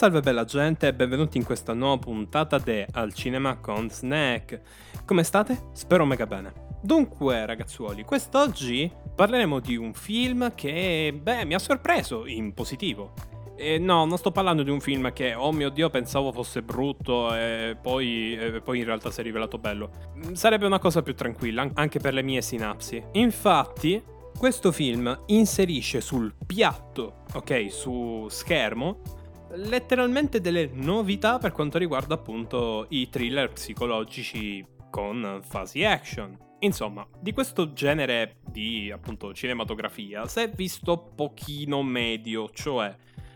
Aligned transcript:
salve 0.00 0.22
bella 0.22 0.46
gente 0.46 0.86
e 0.86 0.94
benvenuti 0.94 1.36
in 1.36 1.44
questa 1.44 1.74
nuova 1.74 1.98
puntata 1.98 2.56
di 2.56 2.82
Al 2.92 3.12
Cinema 3.12 3.58
con 3.58 3.90
Snack. 3.90 4.62
Come 5.04 5.22
state? 5.22 5.64
Spero 5.74 6.06
mega 6.06 6.26
bene. 6.26 6.54
Dunque, 6.80 7.44
ragazzuoli, 7.44 8.02
quest'oggi 8.04 8.90
parleremo 9.14 9.60
di 9.60 9.76
un 9.76 9.92
film 9.92 10.54
che, 10.54 11.14
beh, 11.22 11.44
mi 11.44 11.52
ha 11.52 11.58
sorpreso 11.58 12.24
in 12.24 12.54
positivo. 12.54 13.12
E 13.58 13.76
no, 13.76 14.06
non 14.06 14.16
sto 14.16 14.30
parlando 14.30 14.62
di 14.62 14.70
un 14.70 14.80
film 14.80 15.12
che, 15.12 15.34
oh 15.34 15.52
mio 15.52 15.68
dio, 15.68 15.90
pensavo 15.90 16.32
fosse 16.32 16.62
brutto 16.62 17.34
e 17.34 17.76
poi, 17.78 18.38
e 18.38 18.62
poi 18.62 18.78
in 18.78 18.86
realtà 18.86 19.10
si 19.10 19.20
è 19.20 19.22
rivelato 19.22 19.58
bello. 19.58 19.90
Sarebbe 20.32 20.64
una 20.64 20.78
cosa 20.78 21.02
più 21.02 21.14
tranquilla, 21.14 21.68
anche 21.74 21.98
per 21.98 22.14
le 22.14 22.22
mie 22.22 22.40
sinapsi. 22.40 23.04
Infatti, 23.12 24.02
questo 24.38 24.72
film 24.72 25.24
inserisce 25.26 26.00
sul 26.00 26.34
piatto, 26.46 27.24
ok, 27.34 27.66
su 27.70 28.26
schermo, 28.30 29.18
letteralmente 29.54 30.40
delle 30.40 30.70
novità 30.72 31.38
per 31.38 31.52
quanto 31.52 31.78
riguarda 31.78 32.14
appunto 32.14 32.86
i 32.90 33.08
thriller 33.08 33.52
psicologici 33.52 34.64
con 34.90 35.40
fasi 35.42 35.84
action. 35.84 36.36
Insomma, 36.60 37.06
di 37.18 37.32
questo 37.32 37.72
genere 37.72 38.36
di 38.46 38.90
appunto 38.90 39.32
cinematografia 39.32 40.26
si 40.26 40.40
è 40.40 40.50
visto 40.50 41.12
pochino 41.14 41.82
medio, 41.82 42.50
cioè 42.50 42.94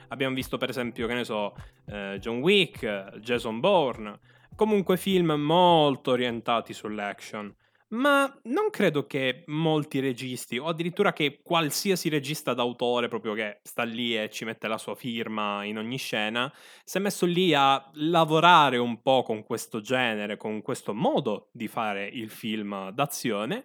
abbiamo 0.08 0.34
visto 0.34 0.58
per 0.58 0.69
esempio, 0.69 1.06
che 1.06 1.14
ne 1.14 1.25
so, 1.25 1.55
eh, 1.86 2.19
John 2.20 2.38
Wick, 2.38 3.16
Jason 3.19 3.60
Bourne, 3.60 4.19
comunque 4.55 4.97
film 4.97 5.33
molto 5.33 6.10
orientati 6.10 6.72
sull'action. 6.72 7.55
Ma 7.95 8.27
non 8.45 8.70
credo 8.70 9.06
che 9.06 9.45
molti 9.47 10.00
registi, 10.00 10.59
o 10.59 10.67
addirittura 10.67 11.12
che 11.12 11.41
qualsiasi 11.42 12.09
regista 12.09 12.53
d'autore 12.53 13.06
proprio 13.06 13.34
che 13.34 13.61
sta 13.62 13.84
lì 13.84 14.20
e 14.20 14.31
ci 14.31 14.45
mette 14.45 14.67
la 14.67 14.78
sua 14.78 14.97
firma 14.97 15.62
in 15.64 15.78
ogni 15.78 15.97
scena, 15.97 16.53
si 16.83 16.97
è 16.97 17.00
messo 17.00 17.25
lì 17.25 17.55
a 17.55 17.89
lavorare 17.95 18.78
un 18.78 19.00
po' 19.00 19.22
con 19.22 19.45
questo 19.45 19.81
genere, 19.81 20.37
con 20.37 20.61
questo 20.61 20.92
modo 20.92 21.50
di 21.53 21.69
fare 21.69 22.06
il 22.06 22.31
film 22.31 22.91
d'azione, 22.91 23.65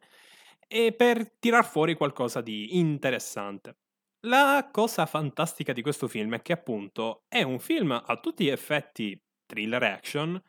e 0.67 0.93
per 0.93 1.37
tirar 1.39 1.65
fuori 1.65 1.95
qualcosa 1.95 2.41
di 2.41 2.77
interessante. 2.77 3.77
La 4.27 4.69
cosa 4.71 5.07
fantastica 5.07 5.73
di 5.73 5.81
questo 5.81 6.07
film 6.07 6.35
è 6.35 6.41
che 6.43 6.53
appunto 6.53 7.23
è 7.27 7.41
un 7.41 7.57
film 7.57 7.91
a 8.05 8.17
tutti 8.17 8.43
gli 8.43 8.49
effetti 8.49 9.19
thriller 9.47 9.81
action, 9.81 10.39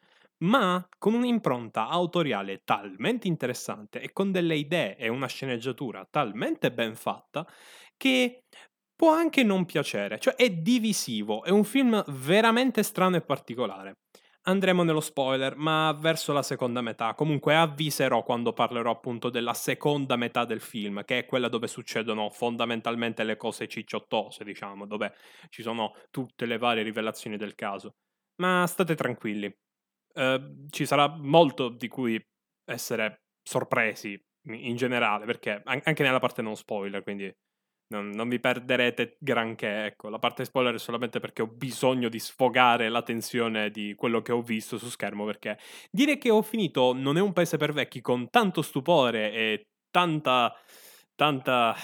ma 0.45 0.87
con 0.99 1.15
un'impronta 1.15 1.89
autoriale 1.89 2.63
talmente 2.65 3.29
interessante 3.29 4.01
e 4.01 4.13
con 4.13 4.33
delle 4.33 4.57
idee 4.57 4.97
e 4.97 5.09
una 5.09 5.27
sceneggiatura 5.27 6.07
talmente 6.11 6.73
ben 6.73 6.95
fatta 6.95 7.47
che 7.97 8.45
può 8.95 9.13
anche 9.13 9.43
non 9.43 9.65
piacere, 9.65 10.19
cioè 10.19 10.35
è 10.35 10.51
divisivo, 10.51 11.43
è 11.45 11.51
un 11.51 11.65
film 11.65 12.03
veramente 12.09 12.83
strano 12.83 13.17
e 13.17 13.23
particolare. 13.23 13.97
Andremo 14.43 14.83
nello 14.83 15.01
spoiler, 15.01 15.55
ma 15.57 15.93
verso 15.99 16.33
la 16.33 16.43
seconda 16.43 16.81
metà. 16.81 17.15
Comunque 17.15 17.55
avviserò 17.57 18.23
quando 18.23 18.53
parlerò 18.55 18.91
appunto 18.91 19.29
della 19.29 19.53
seconda 19.55 20.17
metà 20.17 20.45
del 20.47 20.61
film, 20.61 21.05
che 21.05 21.19
è 21.21 21.27
quella 21.27 21.49
dove 21.49 21.67
succedono 21.67 22.31
fondamentalmente 22.31 23.23
le 23.23 23.37
cose 23.37 23.69
cicciottose, 23.69 24.45
diciamo, 24.45 24.87
dove 24.87 25.15
ci 25.51 25.63
sono 25.63 25.95
tutte 26.11 26.47
le 26.47 26.57
varie 26.59 26.83
rivelazioni 26.83 27.37
del 27.37 27.55
caso. 27.55 27.97
Ma 28.37 28.67
state 28.67 28.95
tranquilli, 28.95 29.55
Ehm, 30.15 30.69
ci 30.71 30.87
sarà 30.87 31.09
molto 31.09 31.69
di 31.69 31.89
cui 31.89 32.21
essere 32.65 33.23
sorpresi 33.43 34.21
in 34.45 34.77
generale, 34.77 35.27
perché 35.27 35.61
anche 35.65 36.03
nella 36.03 36.19
parte 36.19 36.43
non 36.43 36.57
spoiler, 36.57 37.03
quindi 37.03 37.33
non, 37.91 38.09
non, 38.11 38.29
vi 38.29 38.39
perderete 38.39 39.17
granché. 39.19 39.87
Ecco, 39.87 40.09
la 40.09 40.19
parte 40.19 40.45
spoiler 40.45 40.75
è 40.75 40.79
solamente 40.79 41.19
perché 41.21 41.43
ho 41.43 41.47
bisogno 41.49 42.09
di 42.09 42.19
sfogare 42.19 42.89
la 42.89 43.03
tensione 43.03 43.71
di 43.71 43.95
quello 43.97 44.23
che 44.23 44.33
ho 44.33 44.43
visto 44.43 44.79
su 44.79 44.89
schermo. 44.89 45.25
Perché 45.25 45.59
dire 45.91 46.17
che 46.19 46.31
ho 46.31 46.43
finito 46.43 46.93
Non 46.93 47.17
è 47.17 47.21
un 47.21 47.33
paese 47.33 47.57
per 47.57 47.73
vecchi 47.73 48.01
con 48.01 48.31
tanto 48.31 48.63
stupore 48.63 49.33
e 49.33 49.67
tanta. 49.91 50.55
tanta. 51.17 51.75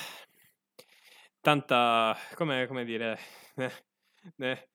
tanta. 1.41 2.16
come, 2.34 2.66
come 2.66 2.84
dire. 2.84 3.19
Eh, 3.56 3.72
eh, 4.38 4.69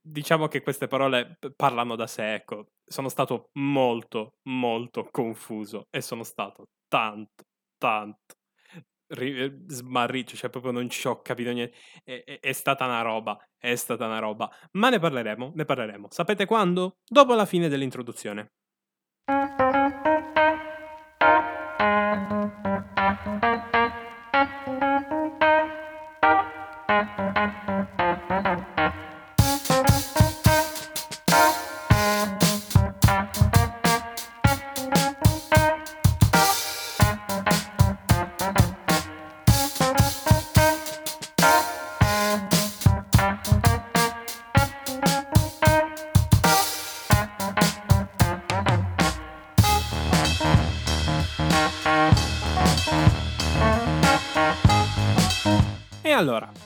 diciamo 0.00 0.48
che 0.48 0.62
queste 0.62 0.86
parole 0.88 1.38
parlano 1.56 1.96
da 1.96 2.06
sé, 2.06 2.34
ecco. 2.34 2.68
Sono 2.84 3.08
stato 3.08 3.50
molto, 3.54 4.34
molto 4.48 5.08
confuso 5.10 5.86
e 5.90 6.00
sono 6.00 6.24
stato 6.24 6.66
tanto, 6.88 7.44
tanto 7.78 8.34
ri- 9.14 9.64
smarrito, 9.66 10.36
cioè 10.36 10.50
proprio 10.50 10.72
non 10.72 10.88
ci 10.88 11.06
ho 11.06 11.20
capito 11.22 11.50
niente. 11.50 11.76
È, 12.04 12.22
è, 12.24 12.40
è, 12.40 12.52
stata 12.52 12.84
una 12.84 13.02
roba, 13.02 13.38
è 13.58 13.74
stata 13.74 14.06
una 14.06 14.18
roba. 14.18 14.50
Ma 14.72 14.90
ne 14.90 14.98
parleremo, 14.98 15.52
ne 15.54 15.64
parleremo. 15.64 16.08
Sapete 16.10 16.46
quando? 16.46 16.98
Dopo 17.06 17.34
la 17.34 17.46
fine 17.46 17.68
dell'introduzione. 17.68 18.52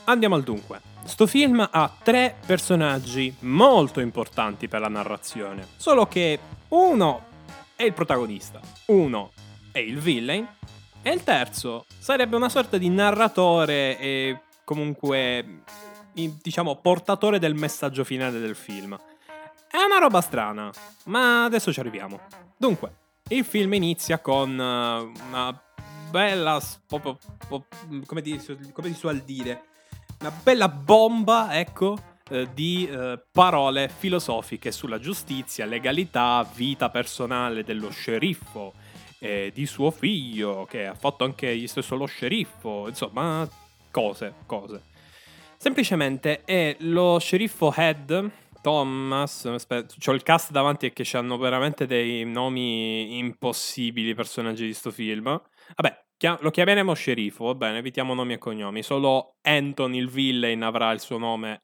Andiamo 0.07 0.35
al 0.35 0.43
dunque. 0.43 0.81
Sto 1.03 1.25
film 1.25 1.67
ha 1.69 1.91
tre 2.03 2.35
personaggi 2.45 3.33
molto 3.39 3.99
importanti 3.99 4.67
per 4.67 4.81
la 4.81 4.89
narrazione, 4.89 5.67
solo 5.77 6.05
che 6.07 6.39
uno 6.69 7.25
è 7.75 7.83
il 7.83 7.93
protagonista, 7.93 8.59
uno 8.87 9.31
è 9.71 9.79
il 9.79 9.99
villain 9.99 10.45
e 11.01 11.11
il 11.11 11.23
terzo 11.23 11.85
sarebbe 11.97 12.35
una 12.35 12.49
sorta 12.49 12.77
di 12.77 12.89
narratore 12.89 13.97
e 13.99 14.41
comunque 14.63 15.61
diciamo 16.41 16.75
portatore 16.77 17.39
del 17.39 17.53
messaggio 17.53 18.03
finale 18.03 18.39
del 18.39 18.55
film. 18.55 18.97
È 19.69 19.77
una 19.77 19.99
roba 19.99 20.21
strana, 20.21 20.71
ma 21.05 21.45
adesso 21.45 21.71
ci 21.71 21.79
arriviamo. 21.79 22.19
Dunque, 22.57 22.95
il 23.29 23.45
film 23.45 23.73
inizia 23.73 24.19
con 24.19 24.49
uh, 24.49 25.27
una 25.29 25.61
bella, 26.09 26.61
come 26.89 28.23
si 28.23 28.93
suol 28.93 29.19
dire, 29.19 29.63
una 30.19 30.31
bella 30.31 30.69
bomba, 30.69 31.57
ecco, 31.59 31.97
eh, 32.29 32.47
di 32.53 32.87
eh, 32.87 33.21
parole 33.31 33.89
filosofiche 33.89 34.71
sulla 34.71 34.99
giustizia, 34.99 35.65
legalità, 35.65 36.47
vita 36.55 36.89
personale 36.89 37.63
dello 37.63 37.89
sceriffo, 37.89 38.73
e 39.19 39.51
di 39.53 39.65
suo 39.65 39.91
figlio, 39.91 40.65
che 40.69 40.85
ha 40.85 40.93
fatto 40.93 41.23
anche 41.23 41.55
gli 41.57 41.67
stesso 41.67 41.95
lo 41.95 42.05
sceriffo, 42.05 42.87
insomma, 42.87 43.47
cose, 43.91 44.33
cose. 44.45 44.83
Semplicemente 45.57 46.43
è 46.43 46.75
lo 46.79 47.17
sceriffo 47.19 47.73
Head, 47.75 48.29
Thomas, 48.61 49.45
aspetta, 49.45 49.95
ho 50.05 50.13
il 50.13 50.23
cast 50.23 50.51
davanti 50.51 50.87
e 50.87 50.93
che 50.93 51.17
hanno 51.17 51.37
veramente 51.37 51.85
dei 51.85 52.25
nomi 52.25 53.17
impossibili 53.17 54.13
personaggi 54.13 54.65
di 54.65 54.73
sto 54.73 54.91
film. 54.91 55.41
Vabbè, 55.75 56.05
lo 56.39 56.49
chiameremo 56.49 56.93
sceriffo, 56.93 57.45
va 57.45 57.55
bene, 57.55 57.77
evitiamo 57.79 58.13
nomi 58.13 58.33
e 58.33 58.37
cognomi. 58.37 58.81
Solo 58.81 59.37
Anton 59.41 59.93
il 59.93 60.09
villain 60.09 60.63
avrà 60.63 60.91
il 60.91 60.99
suo 60.99 61.17
nome 61.17 61.63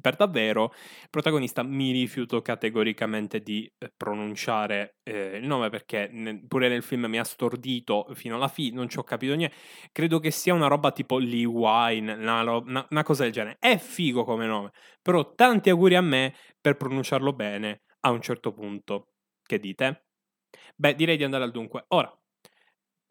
per 0.00 0.16
davvero. 0.16 0.72
Il 1.02 1.08
protagonista 1.10 1.62
mi 1.62 1.92
rifiuto 1.92 2.40
categoricamente 2.42 3.40
di 3.40 3.70
eh, 3.78 3.92
pronunciare 3.96 4.96
eh, 5.02 5.36
il 5.36 5.46
nome 5.46 5.68
perché 5.68 6.08
ne, 6.10 6.44
pure 6.46 6.68
nel 6.68 6.82
film 6.82 7.06
mi 7.06 7.18
ha 7.18 7.24
stordito 7.24 8.06
fino 8.14 8.36
alla 8.36 8.48
fine, 8.48 8.76
non 8.76 8.88
ci 8.88 8.98
ho 8.98 9.04
capito 9.04 9.34
niente. 9.34 9.56
Credo 9.92 10.18
che 10.18 10.30
sia 10.30 10.54
una 10.54 10.66
roba 10.68 10.92
tipo 10.92 11.18
Lee 11.18 11.44
Wine, 11.44 12.14
una, 12.14 12.42
una, 12.42 12.86
una 12.88 13.02
cosa 13.02 13.24
del 13.24 13.32
genere. 13.32 13.56
È 13.58 13.76
figo 13.76 14.24
come 14.24 14.46
nome, 14.46 14.70
però 15.00 15.34
tanti 15.34 15.70
auguri 15.70 15.94
a 15.96 16.00
me 16.00 16.34
per 16.60 16.76
pronunciarlo 16.76 17.32
bene 17.32 17.82
a 18.00 18.10
un 18.10 18.20
certo 18.20 18.52
punto. 18.52 19.08
Che 19.42 19.58
dite? 19.58 20.06
Beh, 20.76 20.94
direi 20.94 21.16
di 21.16 21.24
andare 21.24 21.44
al 21.44 21.50
dunque. 21.50 21.84
Ora, 21.88 22.12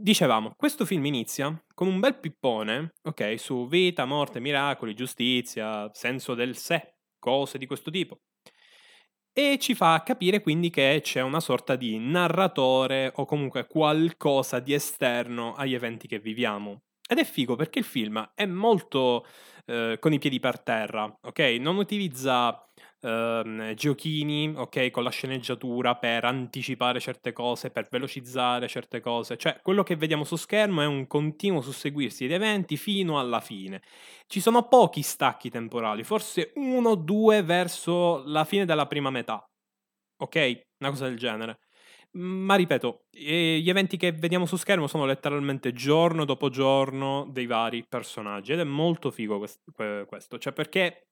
Dicevamo, 0.01 0.55
questo 0.57 0.83
film 0.83 1.05
inizia 1.05 1.55
con 1.75 1.87
un 1.87 1.99
bel 1.99 2.17
pippone, 2.17 2.93
ok, 3.03 3.39
su 3.39 3.67
vita, 3.67 4.05
morte, 4.05 4.39
miracoli, 4.39 4.95
giustizia, 4.95 5.91
senso 5.93 6.33
del 6.33 6.57
sé, 6.57 6.95
cose 7.19 7.59
di 7.59 7.67
questo 7.67 7.91
tipo. 7.91 8.21
E 9.31 9.59
ci 9.59 9.75
fa 9.75 10.01
capire 10.01 10.41
quindi 10.41 10.71
che 10.71 11.01
c'è 11.03 11.21
una 11.21 11.39
sorta 11.39 11.75
di 11.75 11.99
narratore 11.99 13.11
o 13.17 13.25
comunque 13.25 13.67
qualcosa 13.67 14.59
di 14.59 14.73
esterno 14.73 15.53
agli 15.53 15.75
eventi 15.75 16.07
che 16.07 16.17
viviamo. 16.17 16.81
Ed 17.07 17.19
è 17.19 17.23
figo 17.23 17.55
perché 17.55 17.77
il 17.77 17.85
film 17.85 18.31
è 18.33 18.47
molto 18.47 19.23
eh, 19.67 19.97
con 19.99 20.13
i 20.13 20.17
piedi 20.17 20.39
per 20.39 20.61
terra, 20.61 21.15
ok? 21.21 21.39
Non 21.59 21.77
utilizza 21.77 22.59
ehm, 23.01 23.73
giochini, 23.73 24.53
ok, 24.55 24.89
con 24.91 25.03
la 25.03 25.09
sceneggiatura 25.09 25.95
per 25.95 26.23
anticipare 26.25 26.99
certe 26.99 27.33
cose, 27.33 27.71
per 27.71 27.87
velocizzare 27.89 28.67
certe 28.67 28.99
cose. 29.01 29.37
Cioè, 29.37 29.59
quello 29.61 29.83
che 29.83 29.95
vediamo 29.95 30.23
su 30.23 30.35
schermo 30.35 30.81
è 30.81 30.85
un 30.85 31.07
continuo 31.07 31.61
susseguirsi 31.61 32.27
di 32.27 32.33
eventi 32.33 32.77
fino 32.77 33.19
alla 33.19 33.39
fine. 33.41 33.81
Ci 34.27 34.39
sono 34.39 34.67
pochi 34.67 35.01
stacchi 35.01 35.49
temporali, 35.49 36.03
forse 36.03 36.51
uno 36.55 36.89
o 36.91 36.95
due 36.95 37.43
verso 37.43 38.23
la 38.25 38.45
fine 38.45 38.65
della 38.65 38.87
prima 38.87 39.09
metà. 39.09 39.43
Ok? 40.17 40.61
Una 40.79 40.89
cosa 40.91 41.07
del 41.07 41.17
genere. 41.17 41.59
Ma 42.13 42.55
ripeto, 42.55 43.05
gli 43.09 43.69
eventi 43.69 43.95
che 43.95 44.11
vediamo 44.11 44.45
su 44.45 44.57
schermo 44.57 44.87
sono 44.87 45.05
letteralmente 45.05 45.71
giorno 45.71 46.25
dopo 46.25 46.49
giorno 46.49 47.25
dei 47.31 47.45
vari 47.45 47.85
personaggi 47.87 48.51
ed 48.51 48.59
è 48.59 48.63
molto 48.65 49.11
figo 49.11 49.37
questo, 49.39 50.37
cioè 50.37 50.51
perché 50.51 51.10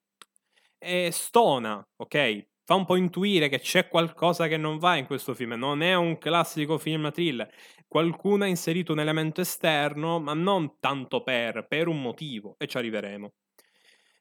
è 0.79 1.09
stona, 1.11 1.85
ok? 1.97 2.47
Fa 2.63 2.75
un 2.75 2.85
po' 2.85 2.95
intuire 2.95 3.49
che 3.49 3.59
c'è 3.59 3.87
qualcosa 3.87 4.47
che 4.47 4.57
non 4.57 4.77
va 4.77 4.95
in 4.95 5.05
questo 5.05 5.35
film, 5.35 5.53
non 5.53 5.81
è 5.81 5.95
un 5.95 6.17
classico 6.17 6.77
film 6.77 7.11
thriller. 7.11 7.51
Qualcuno 7.87 8.43
ha 8.43 8.47
inserito 8.47 8.93
un 8.93 8.99
elemento 8.99 9.41
esterno, 9.41 10.19
ma 10.19 10.33
non 10.33 10.79
tanto 10.79 11.21
per, 11.23 11.67
per 11.67 11.87
un 11.87 12.01
motivo, 12.01 12.55
e 12.57 12.67
ci 12.67 12.77
arriveremo. 12.77 13.33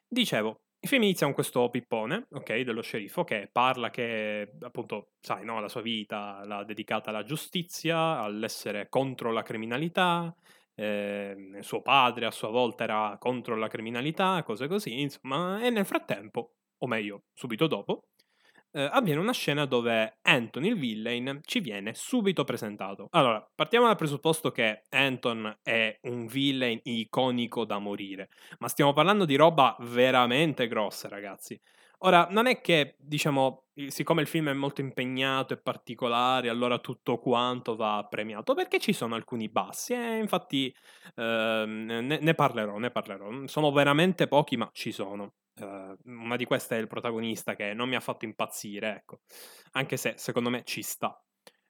Dicevo, 0.07 0.63
il 0.81 0.89
film 0.89 1.03
inizia 1.03 1.27
con 1.27 1.35
questo 1.35 1.69
pippone, 1.71 2.27
ok, 2.31 2.61
dello 2.61 2.83
sceriffo 2.83 3.25
che 3.25 3.49
parla 3.53 3.91
che, 3.91 4.53
appunto, 4.61 5.11
sai, 5.21 5.45
no, 5.45 5.61
la 5.61 5.69
sua 5.69 5.83
vita 5.83 6.45
l'ha 6.45 6.65
dedicata 6.65 7.11
alla 7.11 7.25
giustizia, 7.25 8.21
all'essere 8.21 8.89
contro 8.89 9.33
la 9.33 9.43
criminalità, 9.43 10.35
eh, 10.79 11.59
suo 11.61 11.83
padre 11.83 12.27
a 12.27 12.31
sua 12.31 12.51
volta 12.51 12.85
era 12.85 13.17
contro 13.19 13.57
la 13.57 13.67
criminalità, 13.67 14.43
cose 14.45 14.69
così, 14.69 15.01
insomma, 15.01 15.61
e 15.61 15.71
nel 15.71 15.85
frattempo, 15.85 16.53
o 16.79 16.87
meglio, 16.87 17.25
subito 17.35 17.67
dopo, 17.67 18.05
eh, 18.71 18.89
avviene 18.93 19.19
una 19.19 19.33
scena 19.33 19.65
dove 19.65 20.19
Anton 20.23 20.65
il 20.65 20.79
villain 20.79 21.41
ci 21.43 21.59
viene 21.59 21.95
subito 21.95 22.45
presentato. 22.45 23.09
Allora, 23.11 23.45
partiamo 23.55 23.87
dal 23.87 23.97
presupposto 23.97 24.53
che 24.53 24.85
Anton 24.91 25.59
è 25.63 25.99
un 26.03 26.27
villain 26.27 26.79
iconico 26.85 27.65
da 27.65 27.79
morire, 27.79 28.29
ma 28.59 28.69
stiamo 28.69 28.93
parlando 28.93 29.25
di 29.25 29.35
roba 29.35 29.75
veramente 29.81 30.69
grossa, 30.69 31.09
ragazzi. 31.09 31.61
Ora, 32.03 32.29
non 32.31 32.47
è 32.47 32.61
che, 32.61 32.95
diciamo, 32.99 33.65
siccome 33.89 34.21
il 34.23 34.29
film 34.29 34.49
è 34.49 34.53
molto 34.53 34.81
impegnato 34.81 35.53
e 35.55 35.57
particolare, 35.57 36.49
allora 36.49 36.79
tutto 36.79 37.19
quanto 37.19 37.75
va 37.75 38.07
premiato, 38.09 38.55
perché 38.55 38.79
ci 38.79 38.93
sono 38.93 39.17
alcuni 39.17 39.49
bassi, 39.49 39.95
e 39.95 40.19
infatti 40.19 40.73
eh, 41.17 41.65
ne, 41.67 42.01
ne, 42.01 42.35
parlerò, 42.35 42.79
ne 42.79 42.91
parlerò. 42.91 43.47
Sono 43.47 43.73
veramente 43.73 44.29
pochi, 44.29 44.57
ma 44.57 44.69
ci 44.73 44.93
sono. 44.93 45.35
Uh, 45.61 45.97
una 46.05 46.37
di 46.37 46.45
queste 46.45 46.77
è 46.77 46.81
il 46.81 46.87
protagonista 46.87 47.57
che 47.57 47.75
non 47.75 47.89
mi 47.89 47.97
ha 47.97 48.01
fatto 48.01 48.25
impazzire, 48.25 48.95
ecco. 48.95 49.21
Anche 49.73 49.97
se 49.97 50.15
secondo 50.17 50.51
me 50.51 50.63
ci 50.65 50.83
sta. 50.83 51.21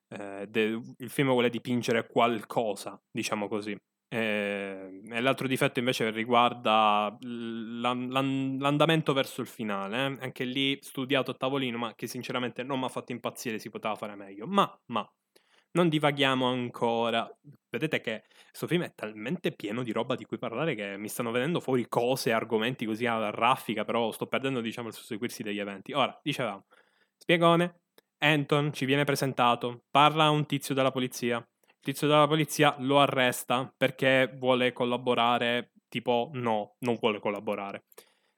Uh, 0.09 0.45
de- 0.47 0.79
il 0.99 1.09
film 1.11 1.31
vuole 1.31 1.49
dipingere 1.49 2.07
qualcosa, 2.07 3.01
diciamo 3.11 3.49
così. 3.49 3.75
E, 4.09 5.03
e 5.05 5.21
l'altro 5.21 5.47
difetto 5.47 5.79
invece 5.81 6.11
riguarda 6.11 7.15
l'an- 7.21 8.09
l'an- 8.09 8.57
l'andamento 8.59 9.13
verso 9.13 9.41
il 9.41 9.47
finale. 9.47 9.97
Eh? 9.97 10.17
Anche 10.21 10.45
lì 10.45 10.79
studiato 10.81 11.33
a 11.33 11.35
tavolino, 11.35 11.79
ma 11.79 11.95
che 11.95 12.07
sinceramente 12.07 12.63
non 12.63 12.79
mi 12.79 12.87
ha 12.87 12.89
fatto 12.89 13.13
impazzire, 13.13 13.59
si 13.59 13.71
poteva 13.71 13.95
fare 13.95 14.15
meglio. 14.15 14.47
Ma, 14.47 14.71
ma, 14.87 15.09
non 15.73 15.89
divaghiamo 15.89 16.47
ancora. 16.47 17.29
Vedete 17.69 18.01
che 18.01 18.25
questo 18.49 18.67
film 18.67 18.83
è 18.85 18.93
talmente 18.95 19.53
pieno 19.53 19.83
di 19.83 19.93
roba 19.93 20.15
di 20.15 20.25
cui 20.25 20.39
parlare 20.39 20.75
che 20.75 20.97
mi 20.97 21.09
stanno 21.09 21.31
venendo 21.31 21.61
fuori 21.61 21.87
cose, 21.89 22.33
argomenti 22.33 22.87
così 22.87 23.07
a 23.07 23.31
raffica, 23.31 23.85
però 23.85 24.11
sto 24.13 24.27
perdendo, 24.27 24.61
diciamo, 24.61 24.89
il 24.89 24.95
susseguirsi 24.95 25.43
degli 25.43 25.59
eventi. 25.59 25.93
Ora, 25.93 26.19
dicevamo, 26.23 26.65
spiegone, 27.17 27.81
Anton 28.19 28.73
ci 28.73 28.85
viene 28.87 29.05
presentato, 29.05 29.85
parla 29.91 30.25
a 30.25 30.31
un 30.31 30.47
tizio 30.47 30.75
della 30.75 30.91
polizia. 30.91 31.47
Tizio 31.89 32.07
della 32.07 32.27
polizia 32.27 32.77
lo 32.81 33.01
arresta 33.01 33.73
perché 33.75 34.31
vuole 34.37 34.75
collaborare, 34.75 35.73
tipo 35.89 36.29
no, 36.35 36.75
non 36.81 36.99
vuole 37.01 37.19
collaborare. 37.19 37.85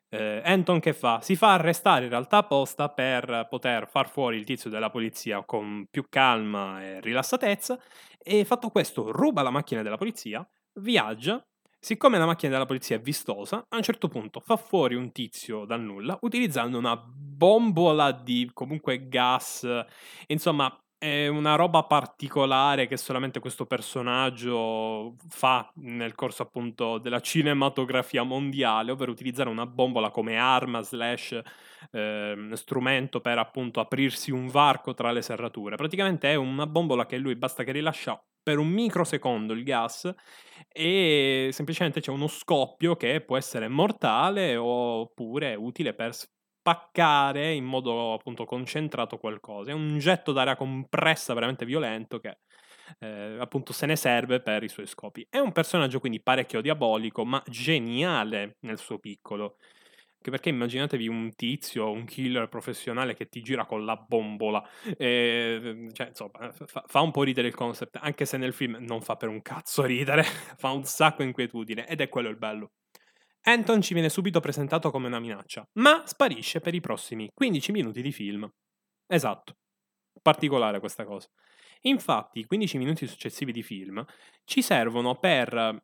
Eh, 0.09 0.41
Anton 0.45 0.79
che 0.79 0.93
fa? 0.93 1.21
Si 1.21 1.35
fa 1.35 1.55
arrestare 1.55 2.05
in 2.05 2.11
realtà 2.11 2.37
apposta 2.37 2.91
per 2.91 3.49
poter 3.51 3.89
far 3.89 4.09
fuori 4.09 4.37
il 4.37 4.45
tizio 4.45 4.71
della 4.71 4.89
polizia 4.89 5.43
con 5.43 5.89
più 5.91 6.07
calma 6.09 6.81
e 6.81 7.01
rilassatezza 7.01 7.77
e 8.23 8.45
fatto 8.45 8.69
questo 8.69 9.11
ruba 9.11 9.43
la 9.43 9.51
macchina 9.51 9.83
della 9.83 9.97
polizia, 9.97 10.49
viaggia, 10.75 11.45
siccome 11.77 12.19
la 12.19 12.27
macchina 12.27 12.53
della 12.53 12.67
polizia 12.67 12.95
è 12.95 13.01
vistosa, 13.01 13.67
a 13.69 13.77
un 13.77 13.83
certo 13.83 14.07
punto 14.07 14.39
fa 14.39 14.57
fuori 14.57 14.95
un 14.95 15.11
tizio 15.11 15.65
dal 15.65 15.81
nulla 15.81 16.17
utilizzando 16.21 16.79
una 16.79 16.97
bombola 16.97 18.13
di 18.13 18.49
comunque 18.55 19.09
gas, 19.09 19.67
insomma 20.29 20.73
è 21.01 21.29
una 21.29 21.55
roba 21.55 21.85
particolare 21.85 22.87
che 22.87 22.99
solamente 22.99 23.41
questo 23.41 23.65
personaggio 23.65 25.17
fa 25.31 25.73
nel 25.77 26.15
corso 26.15 26.43
appunto 26.43 26.99
della 26.99 27.21
cinematografia 27.21 28.23
mondiale, 28.23 28.91
ovvero 28.91 29.11
utilizzare 29.11 29.49
una 29.49 29.65
bombola 29.65 30.11
come 30.11 30.37
arma 30.37 30.83
slash 30.83 31.41
eh, 31.93 32.51
strumento 32.53 33.23
per 33.23 33.39
appunto 33.39 33.81
aprirsi 33.81 34.31
un 34.31 34.49
varco 34.49 34.93
tra 34.93 35.11
le 35.11 35.23
serrature. 35.23 35.77
Praticamente 35.77 36.31
è 36.31 36.35
una 36.35 36.67
bombola 36.67 37.07
che 37.07 37.17
lui 37.17 37.35
basta 37.35 37.65
che 37.65 37.73
rilascia 37.73 38.23
per 38.43 38.59
un 38.59 38.69
microsecondo 38.69 39.55
il 39.55 39.65
gas 39.65 40.13
e 40.69 41.49
semplicemente 41.51 42.03
c'è 42.03 42.11
uno 42.11 42.27
scoppio 42.27 42.97
che 42.97 43.23
può 43.23 43.39
essere 43.39 43.69
mortale 43.69 44.55
oppure 44.57 45.55
utile 45.55 45.95
per 45.95 46.15
spaccare 46.61 47.53
in 47.53 47.65
modo 47.65 48.13
appunto 48.13 48.45
concentrato 48.45 49.17
qualcosa. 49.17 49.71
È 49.71 49.75
un 49.75 49.99
getto 49.99 50.33
d'aria 50.33 50.57
compressa 50.57 51.33
veramente 51.33 51.65
violento 51.65 52.21
che 52.21 52.39
eh, 52.99 53.37
appunto 53.39 53.73
se 53.73 53.87
ne 53.87 53.97
serve 53.97 54.41
per 54.41 54.63
i 54.63 54.69
suoi 54.69 54.87
scopi. 54.87 55.27
È 55.29 55.39
un 55.39 55.53
personaggio 55.53 56.01
quindi 56.01 56.21
parecchio 56.21 56.61
diabolico, 56.61 57.25
ma 57.25 57.43
geniale 57.47 58.57
nel 58.61 58.79
suo 58.79 58.99
piccolo. 58.99 59.57
Anche 60.23 60.31
perché 60.33 60.51
immaginatevi 60.51 61.09
un 61.09 61.35
tizio, 61.35 61.91
un 61.91 62.05
killer 62.05 62.47
professionale 62.49 63.15
che 63.15 63.31
ti 63.31 63.41
gira 63.41 63.65
con 63.65 63.87
la 63.87 63.97
bombola. 63.97 64.63
E, 64.99 65.89
cioè, 65.93 66.09
insomma, 66.09 66.53
fa, 66.53 66.85
fa, 66.87 67.01
un 67.01 67.11
po' 67.11 67.23
ridere 67.23 67.49
il 67.49 67.55
concept, 67.55 67.99
anche 68.03 68.27
se 68.27 68.37
nel 68.37 68.53
film 68.53 68.77
non 68.81 69.01
fa 69.01 69.17
per 69.17 69.31
un 69.31 69.41
cazzo 69.41 69.83
ridere, 69.83 70.23
fa 70.59 70.71
un 70.73 70.85
sacco 70.85 71.23
inquietudine 71.23 71.89
ed 71.89 72.03
è 72.03 72.11
quello 72.11 72.29
il 72.29 72.37
bello. 72.37 72.73
Anton 73.43 73.81
ci 73.81 73.95
viene 73.95 74.09
subito 74.09 74.41
presentato 74.41 74.91
come 74.91 75.07
una 75.07 75.21
minaccia, 75.21 75.67
ma 75.79 76.03
sparisce 76.07 76.61
per 76.61 76.75
i 76.75 76.81
prossimi 76.81 77.29
15 77.33 77.73
minuti 77.73 78.03
di 78.03 78.13
film. 78.13 78.49
Esatto. 79.07 79.57
Particolare 80.21 80.81
questa 80.81 81.05
cosa. 81.05 81.29
Infatti, 81.83 82.41
i 82.41 82.45
15 82.45 82.79
minuti 82.79 83.07
successivi 83.07 83.53
di 83.53 83.63
film 83.63 84.05
ci 84.45 84.61
servono 84.61 85.17
per 85.19 85.83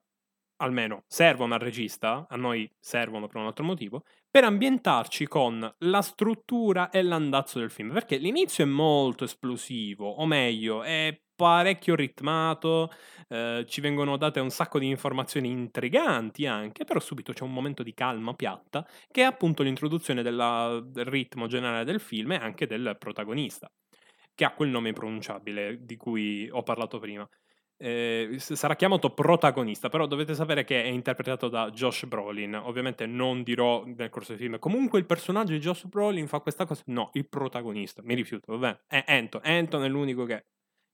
almeno 0.58 1.04
servono 1.06 1.54
al 1.54 1.60
regista, 1.60 2.26
a 2.28 2.36
noi 2.36 2.70
servono 2.78 3.26
per 3.26 3.36
un 3.36 3.46
altro 3.46 3.64
motivo, 3.64 4.04
per 4.30 4.44
ambientarci 4.44 5.26
con 5.26 5.74
la 5.78 6.02
struttura 6.02 6.90
e 6.90 7.02
l'andazzo 7.02 7.58
del 7.58 7.70
film, 7.70 7.92
perché 7.92 8.16
l'inizio 8.16 8.64
è 8.64 8.66
molto 8.66 9.24
esplosivo, 9.24 10.08
o 10.08 10.26
meglio, 10.26 10.82
è 10.82 11.18
parecchio 11.36 11.94
ritmato, 11.94 12.90
eh, 13.28 13.64
ci 13.68 13.80
vengono 13.80 14.16
date 14.16 14.40
un 14.40 14.50
sacco 14.50 14.78
di 14.78 14.88
informazioni 14.88 15.50
intriganti 15.50 16.46
anche, 16.46 16.84
però 16.84 16.98
subito 16.98 17.32
c'è 17.32 17.44
un 17.44 17.52
momento 17.52 17.82
di 17.82 17.94
calma 17.94 18.34
piatta 18.34 18.86
che 19.10 19.22
è 19.22 19.24
appunto 19.24 19.62
l'introduzione 19.62 20.22
della, 20.22 20.80
del 20.84 21.04
ritmo 21.04 21.46
generale 21.46 21.84
del 21.84 22.00
film 22.00 22.32
e 22.32 22.36
anche 22.36 22.66
del 22.66 22.96
protagonista, 22.98 23.70
che 24.34 24.44
ha 24.44 24.54
quel 24.54 24.70
nome 24.70 24.88
impronunciabile 24.88 25.84
di 25.84 25.96
cui 25.96 26.48
ho 26.50 26.62
parlato 26.62 26.98
prima. 26.98 27.28
Eh, 27.78 28.36
sarà 28.38 28.74
chiamato 28.74 29.10
protagonista, 29.10 29.90
però 29.90 30.06
dovete 30.06 30.34
sapere 30.34 30.64
che 30.64 30.82
è 30.82 30.86
interpretato 30.86 31.48
da 31.48 31.70
Josh 31.70 32.06
Brolin. 32.06 32.54
Ovviamente 32.54 33.04
non 33.04 33.42
dirò 33.42 33.84
nel 33.84 34.08
corso 34.08 34.32
del 34.32 34.40
film. 34.40 34.58
Comunque 34.58 34.98
il 34.98 35.04
personaggio 35.04 35.52
di 35.52 35.58
Josh 35.58 35.84
Brolin 35.84 36.26
fa 36.26 36.40
questa 36.40 36.64
cosa. 36.64 36.82
No, 36.86 37.10
il 37.12 37.28
protagonista. 37.28 38.00
Mi 38.02 38.14
rifiuto, 38.14 38.56
vabbè. 38.56 38.80
È 38.86 39.04
Anton. 39.06 39.42
Anton 39.44 39.84
è 39.84 39.88
l'unico 39.88 40.24
che 40.24 40.46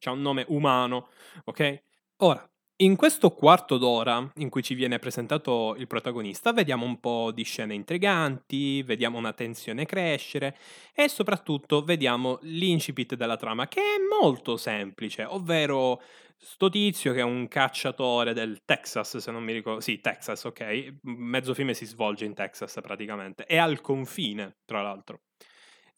ha 0.08 0.12
un 0.12 0.20
nome 0.22 0.44
umano, 0.48 1.08
ok? 1.44 1.82
Ora, 2.18 2.46
in 2.76 2.96
questo 2.96 3.30
quarto 3.30 3.78
d'ora 3.78 4.28
in 4.36 4.48
cui 4.48 4.62
ci 4.62 4.74
viene 4.74 4.98
presentato 4.98 5.74
il 5.76 5.86
protagonista, 5.86 6.52
vediamo 6.52 6.84
un 6.84 6.98
po' 6.98 7.30
di 7.32 7.44
scene 7.44 7.74
intriganti, 7.74 8.82
vediamo 8.82 9.18
una 9.18 9.32
tensione 9.32 9.84
crescere 9.86 10.56
e 10.94 11.08
soprattutto 11.08 11.84
vediamo 11.84 12.38
l'incipit 12.42 13.14
della 13.14 13.36
trama, 13.36 13.68
che 13.68 13.80
è 13.80 14.20
molto 14.20 14.56
semplice, 14.56 15.24
ovvero 15.24 16.00
sto 16.36 16.68
tizio 16.68 17.12
che 17.12 17.20
è 17.20 17.22
un 17.22 17.46
cacciatore 17.46 18.32
del 18.34 18.62
Texas, 18.64 19.16
se 19.18 19.30
non 19.30 19.44
mi 19.44 19.52
ricordo, 19.52 19.80
sì, 19.80 20.00
Texas, 20.00 20.42
ok? 20.44 20.96
Mezzo 21.02 21.54
film 21.54 21.70
si 21.70 21.86
svolge 21.86 22.24
in 22.24 22.34
Texas 22.34 22.78
praticamente, 22.82 23.44
è 23.44 23.58
al 23.58 23.80
confine, 23.80 24.56
tra 24.64 24.82
l'altro. 24.82 25.20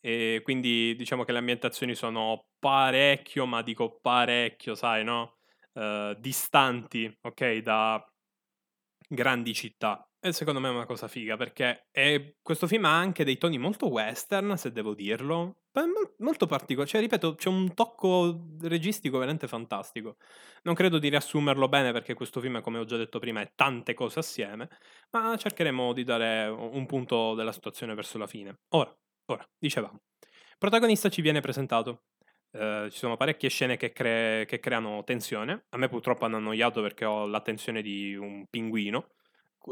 E 0.04 0.40
quindi 0.42 0.94
diciamo 0.96 1.24
che 1.24 1.32
le 1.32 1.38
ambientazioni 1.38 1.94
sono 1.94 2.48
parecchio, 2.58 3.46
ma 3.46 3.62
dico 3.62 3.98
parecchio, 4.02 4.74
sai, 4.74 5.02
no? 5.02 5.38
Uh, 5.72 6.12
distanti, 6.18 7.10
ok, 7.22 7.56
da 7.62 8.06
grandi 9.08 9.54
città. 9.54 10.06
E 10.20 10.32
secondo 10.32 10.60
me 10.60 10.68
è 10.68 10.72
una 10.72 10.86
cosa 10.86 11.08
figa 11.08 11.36
perché 11.36 11.86
è- 11.90 12.34
questo 12.42 12.66
film 12.66 12.84
ha 12.84 12.96
anche 12.96 13.24
dei 13.24 13.36
toni 13.38 13.58
molto 13.58 13.88
western, 13.88 14.56
se 14.56 14.72
devo 14.72 14.94
dirlo, 14.94 15.58
molto 16.18 16.46
particolare. 16.46 16.90
Cioè, 16.90 17.00
ripeto, 17.00 17.34
c'è 17.34 17.48
un 17.48 17.74
tocco 17.74 18.46
registico 18.62 19.18
veramente 19.18 19.48
fantastico. 19.48 20.16
Non 20.62 20.74
credo 20.74 20.98
di 20.98 21.08
riassumerlo 21.08 21.68
bene 21.68 21.92
perché 21.92 22.14
questo 22.14 22.40
film, 22.40 22.60
come 22.60 22.78
ho 22.78 22.84
già 22.84 22.96
detto 22.96 23.18
prima, 23.18 23.40
è 23.40 23.52
tante 23.54 23.92
cose 23.94 24.20
assieme, 24.20 24.68
ma 25.10 25.36
cercheremo 25.36 25.92
di 25.92 26.04
dare 26.04 26.46
un 26.48 26.86
punto 26.86 27.34
della 27.34 27.52
situazione 27.52 27.94
verso 27.94 28.16
la 28.18 28.26
fine. 28.26 28.60
Ora, 28.70 28.94
ora, 29.26 29.48
dicevamo, 29.58 30.00
il 30.20 30.56
protagonista 30.58 31.08
ci 31.08 31.22
viene 31.22 31.40
presentato. 31.40 32.04
Eh, 32.52 32.88
ci 32.90 32.98
sono 32.98 33.16
parecchie 33.16 33.48
scene 33.48 33.76
che, 33.76 33.92
cre- 33.92 34.44
che 34.46 34.60
creano 34.60 35.02
tensione. 35.04 35.64
A 35.70 35.76
me 35.76 35.88
purtroppo 35.88 36.24
hanno 36.24 36.36
annoiato 36.36 36.80
perché 36.82 37.04
ho 37.04 37.26
l'attenzione 37.26 37.82
di 37.82 38.14
un 38.14 38.46
pinguino 38.48 39.08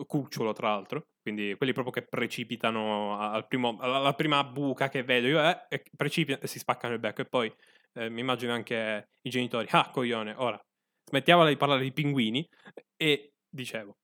cucciolo 0.07 0.53
tra 0.53 0.71
l'altro, 0.71 1.09
quindi 1.21 1.55
quelli 1.57 1.73
proprio 1.73 1.93
che 1.93 2.03
precipitano 2.03 3.19
al 3.19 3.47
primo, 3.47 3.77
alla 3.81 4.15
prima 4.15 4.43
buca 4.43 4.89
che 4.89 5.03
vedo 5.03 5.27
io, 5.27 5.67
eh, 5.69 5.85
precipitano 5.95 6.47
si 6.47 6.59
spaccano 6.59 6.95
il 6.95 7.01
becco 7.01 7.21
e 7.21 7.27
poi 7.27 7.55
eh, 7.95 8.09
mi 8.09 8.21
immagino 8.21 8.53
anche 8.53 9.09
i 9.23 9.31
genitori, 9.31 9.67
ah 9.71 9.91
coglione, 9.91 10.35
ora 10.37 10.59
smettiamola 11.05 11.49
di 11.49 11.57
parlare 11.57 11.83
di 11.83 11.93
pinguini 11.93 12.49
e 12.97 13.35
dicevo, 13.49 13.99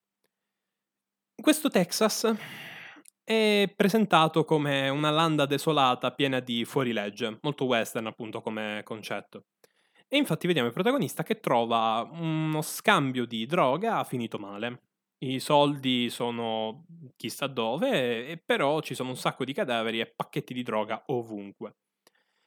questo 1.35 1.71
Texas 1.71 2.35
è 3.29 3.71
presentato 3.77 4.47
come 4.47 4.89
una 4.89 5.11
landa 5.11 5.45
desolata 5.45 6.13
piena 6.13 6.41
di 6.41 6.65
fuorilegge, 6.65 7.39
molto 7.43 7.67
western 7.67 8.07
appunto 8.07 8.41
come 8.41 8.81
concetto. 8.85 9.49
E 10.09 10.17
infatti 10.17 10.47
vediamo 10.47 10.69
il 10.69 10.73
protagonista 10.73 11.23
che 11.23 11.39
trova 11.39 12.09
uno 12.11 12.63
scambio 12.63 13.27
di 13.27 13.45
droga 13.45 14.03
finito 14.05 14.39
male. 14.39 14.85
I 15.19 15.41
soldi 15.41 16.09
sono 16.09 16.87
chissà 17.17 17.49
dove, 17.49 18.41
però 18.47 18.81
ci 18.81 18.95
sono 18.95 19.11
un 19.11 19.17
sacco 19.17 19.45
di 19.45 19.53
cadaveri 19.53 20.01
e 20.01 20.07
pacchetti 20.07 20.55
di 20.55 20.63
droga 20.63 21.03
ovunque. 21.09 21.77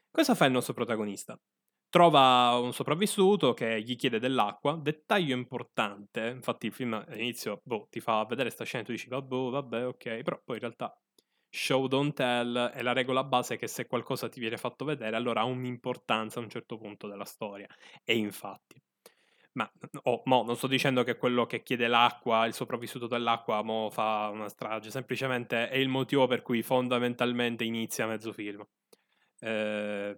Cosa 0.10 0.34
fa 0.34 0.46
il 0.46 0.52
nostro 0.52 0.74
protagonista? 0.74 1.40
Trova 1.92 2.58
un 2.58 2.72
sopravvissuto 2.72 3.54
che 3.54 3.82
gli 3.82 3.98
chiede 3.98 4.18
dell'acqua, 4.18 4.78
dettaglio 4.82 5.36
importante, 5.36 6.28
infatti 6.28 6.68
il 6.68 6.72
film 6.72 6.94
all'inizio 6.94 7.60
boh, 7.66 7.88
ti 7.90 8.00
fa 8.00 8.24
vedere 8.24 8.50
sta 8.50 8.64
scena 8.64 8.84
e 8.84 8.86
tu 8.86 8.94
dici 8.94 9.10
vabbè, 9.10 9.50
vabbè, 9.50 9.88
ok, 9.88 10.22
però 10.22 10.42
poi 10.42 10.56
in 10.56 10.62
realtà 10.62 10.98
show 11.50 11.88
don't 11.88 12.14
tell 12.14 12.70
è 12.70 12.82
la 12.82 12.94
regola 12.94 13.26
base 13.26 13.58
che 13.58 13.68
se 13.68 13.88
qualcosa 13.88 14.30
ti 14.30 14.40
viene 14.40 14.56
fatto 14.56 14.86
vedere 14.86 15.18
allora 15.18 15.42
ha 15.42 15.44
un'importanza 15.44 16.40
a 16.40 16.44
un 16.44 16.50
certo 16.50 16.78
punto 16.78 17.10
della 17.10 17.26
storia. 17.26 17.68
E 18.06 18.16
infatti 18.16 18.82
ma 19.54 19.70
oh, 20.04 20.22
mo, 20.26 20.44
non 20.44 20.56
sto 20.56 20.68
dicendo 20.68 21.04
che 21.04 21.18
quello 21.18 21.46
che 21.46 21.62
chiede 21.62 21.88
l'acqua, 21.88 22.46
il 22.46 22.54
sopravvissuto 22.54 23.08
dell'acqua, 23.08 23.62
mo 23.64 23.90
fa 23.90 24.30
una 24.32 24.48
strage, 24.48 24.90
semplicemente 24.92 25.68
è 25.68 25.76
il 25.76 25.90
motivo 25.90 26.26
per 26.28 26.42
cui 26.42 26.62
fondamentalmente 26.64 27.66
inizia 27.66 28.08
mezzo 28.08 28.32
film. 28.32 28.66
Eh, 29.40 30.18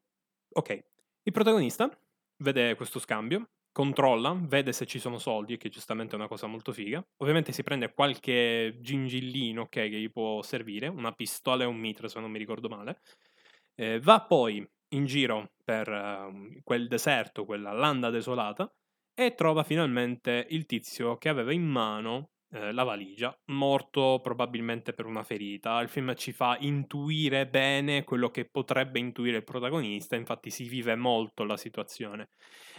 ok, 0.52 0.84
il 1.24 1.32
protagonista 1.32 1.90
vede 2.38 2.76
questo 2.76 3.00
scambio, 3.00 3.50
controlla, 3.72 4.38
vede 4.40 4.72
se 4.72 4.86
ci 4.86 5.00
sono 5.00 5.18
soldi, 5.18 5.58
che 5.58 5.70
giustamente 5.70 6.14
è 6.14 6.16
una 6.18 6.28
cosa 6.28 6.48
molto 6.48 6.72
figa. 6.72 7.04
Ovviamente 7.18 7.52
si 7.52 7.64
prende 7.64 7.94
qualche 7.94 8.78
gingillino 8.80 9.64
okay, 9.64 9.90
che 9.90 10.00
gli 10.00 10.12
può 10.12 10.42
servire, 10.42 10.88
una 10.88 11.12
pistola 11.12 11.64
e 11.64 11.68
un 11.68 11.78
mitra 11.78 12.08
se 12.08 12.20
non 12.20 12.32
mi 12.32 12.38
ricordo 12.38 12.70
male. 12.70 13.02
Eh, 13.76 14.00
va 14.00 14.22
poi 14.22 14.66
in 14.90 15.06
giro 15.06 15.54
per 15.64 15.90
uh, 15.90 16.62
quel 16.64 16.88
deserto, 16.88 17.46
quella 17.46 17.72
landa 17.72 18.10
desolata, 18.10 18.72
e 19.16 19.34
trova 19.34 19.64
finalmente 19.64 20.46
il 20.50 20.66
tizio 20.66 21.18
che 21.18 21.30
aveva 21.30 21.52
in 21.54 21.64
mano 21.64 22.33
eh, 22.54 22.72
la 22.72 22.84
valigia, 22.84 23.36
morto 23.46 24.20
probabilmente 24.22 24.94
per 24.94 25.06
una 25.06 25.24
ferita. 25.24 25.82
Il 25.82 25.90
film 25.90 26.14
ci 26.16 26.32
fa 26.32 26.56
intuire 26.60 27.48
bene 27.48 28.04
quello 28.04 28.30
che 28.30 28.46
potrebbe 28.46 29.00
intuire 29.00 29.38
il 29.38 29.44
protagonista, 29.44 30.16
infatti 30.16 30.52
si 30.52 30.66
vive 30.66 30.96
molto 30.96 31.44
la 31.46 31.58
situazione. 31.58 32.30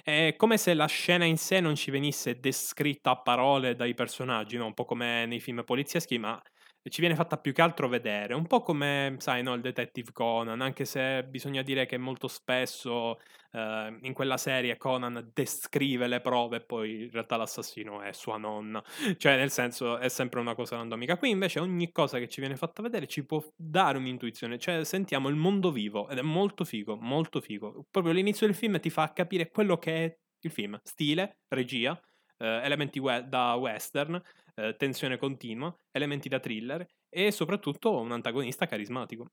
È 0.03 0.35
come 0.37 0.59
se 0.59 0.75
la 0.75 0.87
scena 0.87 1.25
in 1.25 1.39
sé 1.39 1.59
non 1.59 1.75
ci 1.75 1.91
venisse 1.91 2.39
descritta 2.39 3.11
a 3.11 3.21
parole 3.21 3.75
dai 3.75 3.95
personaggi, 3.95 4.57
no? 4.57 4.67
un 4.67 4.75
po' 4.75 4.85
come 4.85 5.27
nei 5.27 5.41
film 5.41 5.65
polizieschi, 5.65 6.19
ma 6.19 6.41
ci 6.91 7.01
viene 7.01 7.15
fatta 7.15 7.39
più 7.39 7.53
che 7.53 7.63
altro 7.63 7.89
vedere, 7.89 8.35
un 8.35 8.47
po' 8.47 8.63
come, 8.63 9.17
sai, 9.19 9.43
no, 9.43 9.55
il 9.55 9.63
Detective 9.63 10.13
Conan, 10.13 10.61
anche 10.61 10.85
se 10.85 11.25
bisogna 11.25 11.63
dire 11.63 11.87
che 11.87 11.97
molto 11.97 12.29
spesso 12.29 13.19
eh, 13.53 13.99
in 14.03 14.13
quella 14.13 14.37
serie 14.37 14.77
Conan 14.77 15.31
descrive 15.33 16.07
le 16.07 16.21
prove 16.21 16.57
e 16.57 16.61
poi 16.61 17.05
in 17.05 17.11
realtà 17.11 17.37
l'assassino 17.37 18.03
è 18.03 18.13
sua 18.13 18.37
nonna, 18.37 18.83
cioè 19.17 19.37
nel 19.37 19.51
senso 19.51 19.97
è 19.99 20.09
sempre 20.09 20.41
una 20.41 20.55
cosa 20.55 20.77
randomica. 20.77 21.17
Qui 21.17 21.31
invece 21.31 21.61
ogni 21.61 21.91
cosa 21.91 22.19
che 22.19 22.29
ci 22.29 22.41
viene 22.41 22.57
fatta 22.57 22.83
vedere 22.83 23.07
ci 23.07 23.25
può 23.25 23.43
dare 23.57 23.97
un'intuizione, 23.97 24.59
cioè 24.59 24.85
sentiamo 24.85 25.29
il 25.29 25.37
mondo 25.37 25.71
vivo 25.73 26.09
ed 26.09 26.19
è 26.19 26.23
molto 26.23 26.65
figo, 26.65 26.97
molto 26.97 27.41
figo. 27.41 27.87
Proprio 27.91 28.13
l'inizio 28.13 28.47
del 28.47 28.55
film 28.55 28.79
ti 28.79 28.91
fa 28.91 29.13
capire 29.13 29.51
quello 29.51 29.79
che 29.79 30.05
è 30.05 30.19
il 30.41 30.51
film, 30.51 30.79
stile, 30.83 31.39
regia, 31.49 31.99
eh, 32.39 32.61
elementi 32.63 32.99
we- 32.99 33.25
da 33.27 33.55
western, 33.55 34.21
eh, 34.55 34.77
tensione 34.77 35.17
continua, 35.17 35.75
elementi 35.91 36.29
da 36.29 36.41
thriller 36.41 36.87
e 37.09 37.31
soprattutto 37.31 38.01
un 38.01 38.13
antagonista 38.13 38.67
carismatico. 38.67 39.31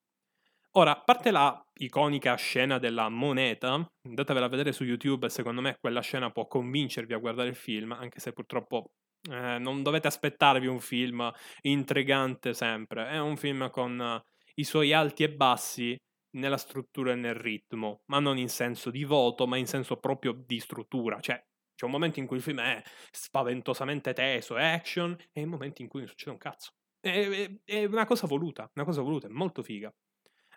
Ora, 0.76 0.92
a 0.92 1.02
parte 1.02 1.32
la 1.32 1.62
iconica 1.80 2.36
scena 2.36 2.78
della 2.78 3.10
moneta, 3.10 3.86
andatevela 4.08 4.46
a 4.46 4.50
vedere 4.50 4.72
su 4.72 4.86
YouTube, 4.86 5.28
secondo 5.30 5.60
me 5.60 5.76
quella 5.80 6.00
scena 6.00 6.32
può 6.32 6.48
convincervi 6.48 7.14
a 7.14 7.18
guardare 7.18 7.50
il 7.50 7.56
film, 7.56 7.92
anche 7.92 8.22
se 8.22 8.32
purtroppo 8.32 8.92
eh, 9.30 9.58
non 9.60 9.84
dovete 9.84 10.08
aspettarvi 10.08 10.68
un 10.68 10.80
film 10.80 11.30
intrigante 11.64 12.54
sempre, 12.54 13.10
è 13.10 13.20
un 13.20 13.36
film 13.36 13.70
con 13.70 14.00
uh, 14.00 14.30
i 14.56 14.64
suoi 14.64 14.94
alti 14.94 15.24
e 15.24 15.32
bassi 15.34 15.96
nella 16.38 16.58
struttura 16.58 17.12
e 17.12 17.16
nel 17.16 17.36
ritmo, 17.36 18.04
ma 18.06 18.20
non 18.20 18.38
in 18.38 18.48
senso 18.48 18.90
di 18.90 19.04
voto, 19.04 19.46
ma 19.48 19.58
in 19.58 19.68
senso 19.68 19.98
proprio 19.98 20.32
di 20.32 20.60
struttura, 20.62 21.20
cioè 21.20 21.44
c'è 21.82 21.88
un 21.88 21.94
momento 21.94 22.20
in 22.20 22.28
cui 22.28 22.38
il 22.38 22.44
film 22.44 22.62
è 22.62 22.84
spaventosamente 23.10 24.14
teso, 24.14 24.56
è 24.56 24.66
action, 24.66 25.18
e 25.32 25.46
momenti 25.46 25.82
in 25.82 25.88
cui 25.88 26.02
non 26.02 26.10
succede 26.10 26.30
un 26.30 26.38
cazzo. 26.38 26.74
È, 27.00 27.10
è, 27.10 27.52
è, 27.66 27.86
una 27.86 28.06
cosa 28.06 28.28
voluta, 28.28 28.70
una 28.76 28.86
cosa 28.86 29.02
voluta, 29.02 29.26
è 29.26 29.32
molto 29.32 29.64
figa. 29.64 29.92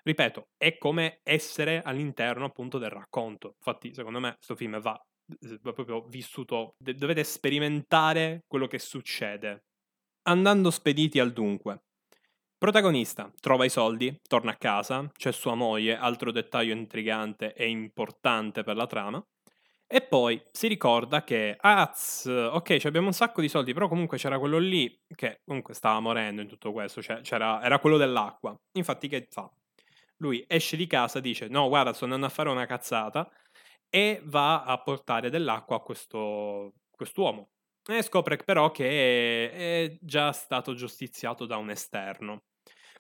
Ripeto, 0.03 0.49
è 0.59 0.77
come 0.77 1.21
essere 1.23 1.81
all'interno 1.81 2.45
appunto 2.45 2.77
del 2.77 2.91
racconto. 2.91 3.55
Infatti, 3.57 3.95
secondo 3.95 4.21
me, 4.21 4.35
questo 4.35 4.55
film 4.55 4.79
va, 4.83 5.03
va 5.63 5.73
proprio 5.73 6.03
vissuto. 6.03 6.75
dovete 6.77 7.25
sperimentare 7.25 8.45
quello 8.47 8.67
che 8.67 8.79
succede. 8.79 9.65
Andando 10.25 10.71
spediti 10.71 11.21
al 11.21 11.33
dunque. 11.33 11.85
Protagonista 12.59 13.33
trova 13.41 13.65
i 13.65 13.71
soldi, 13.71 14.15
torna 14.29 14.51
a 14.51 14.57
casa, 14.57 15.11
c'è 15.17 15.33
sua 15.33 15.55
moglie, 15.55 15.97
altro 15.97 16.31
dettaglio 16.31 16.75
intrigante 16.75 17.55
e 17.55 17.67
importante 17.67 18.63
per 18.63 18.77
la 18.77 18.87
trama. 18.87 19.27
E 19.95 20.03
poi 20.03 20.43
si 20.51 20.67
ricorda 20.67 21.23
che, 21.23 21.55
az, 21.57 22.25
ok, 22.27 22.81
abbiamo 22.83 23.07
un 23.07 23.13
sacco 23.13 23.41
di 23.41 23.49
soldi, 23.49 23.73
però 23.73 23.87
comunque 23.87 24.19
c'era 24.19 24.41
quello 24.41 24.59
lì 24.59 24.93
che 25.15 25.43
comunque 25.45 25.73
stava 25.73 26.01
morendo 26.01 26.43
in 26.43 26.49
tutto 26.49 26.73
questo, 26.73 27.01
cioè 27.01 27.21
era 27.23 27.79
quello 27.79 27.97
dell'acqua. 27.97 28.53
Infatti 28.73 29.07
che 29.07 29.29
fa? 29.31 29.49
Lui 30.17 30.45
esce 30.49 30.77
di 30.77 30.89
casa, 30.89 31.21
dice, 31.21 31.47
no, 31.47 31.69
guarda, 31.69 31.93
sto 31.93 32.05
andando 32.07 32.27
a 32.27 32.29
fare 32.29 32.49
una 32.49 32.67
cazzata, 32.67 33.31
e 33.89 34.21
va 34.25 34.65
a 34.65 34.83
portare 34.83 35.31
dell'acqua 35.31 35.77
a 35.77 35.81
questo, 35.81 36.73
quest'uomo. 36.91 37.51
E 37.89 38.03
scopre 38.03 38.37
però 38.39 38.73
che 38.73 39.49
è, 39.53 39.85
è 39.85 39.99
già 40.01 40.33
stato 40.33 40.75
giustiziato 40.75 41.47
da 41.47 41.57
un 41.57 41.71
esterno. 41.71 42.47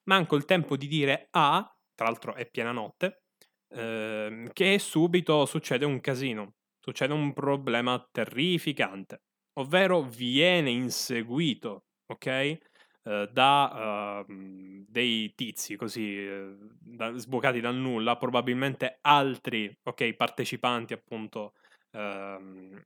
Manco 0.05 0.37
il 0.37 0.45
tempo 0.45 0.77
di 0.77 0.87
dire 0.87 1.27
A, 1.33 1.57
ah, 1.57 1.77
tra 1.93 2.07
l'altro 2.07 2.37
è 2.37 2.49
piena 2.49 2.71
notte, 2.71 3.25
eh, 3.71 4.49
che 4.53 4.79
subito 4.79 5.45
succede 5.45 5.85
un 5.85 5.99
casino 5.99 6.55
succede 6.85 7.15
un 7.15 7.33
problema 7.33 7.99
terrificante, 8.13 9.23
ovvero 9.55 10.03
viene 10.03 10.69
inseguito, 10.69 11.87
ok? 12.13 12.59
Uh, 13.05 13.27
da 13.33 14.25
uh, 14.27 14.85
dei 14.87 15.35
tizi 15.35 15.77
così 15.77 16.27
uh, 16.27 16.57
da, 16.79 17.17
sbucati 17.17 17.61
dal 17.61 17.75
nulla, 17.75 18.19
probabilmente 18.19 18.99
altri 19.01 19.75
ok, 19.83 20.13
partecipanti 20.13 20.93
appunto 20.93 21.55
ehm, 21.93 22.83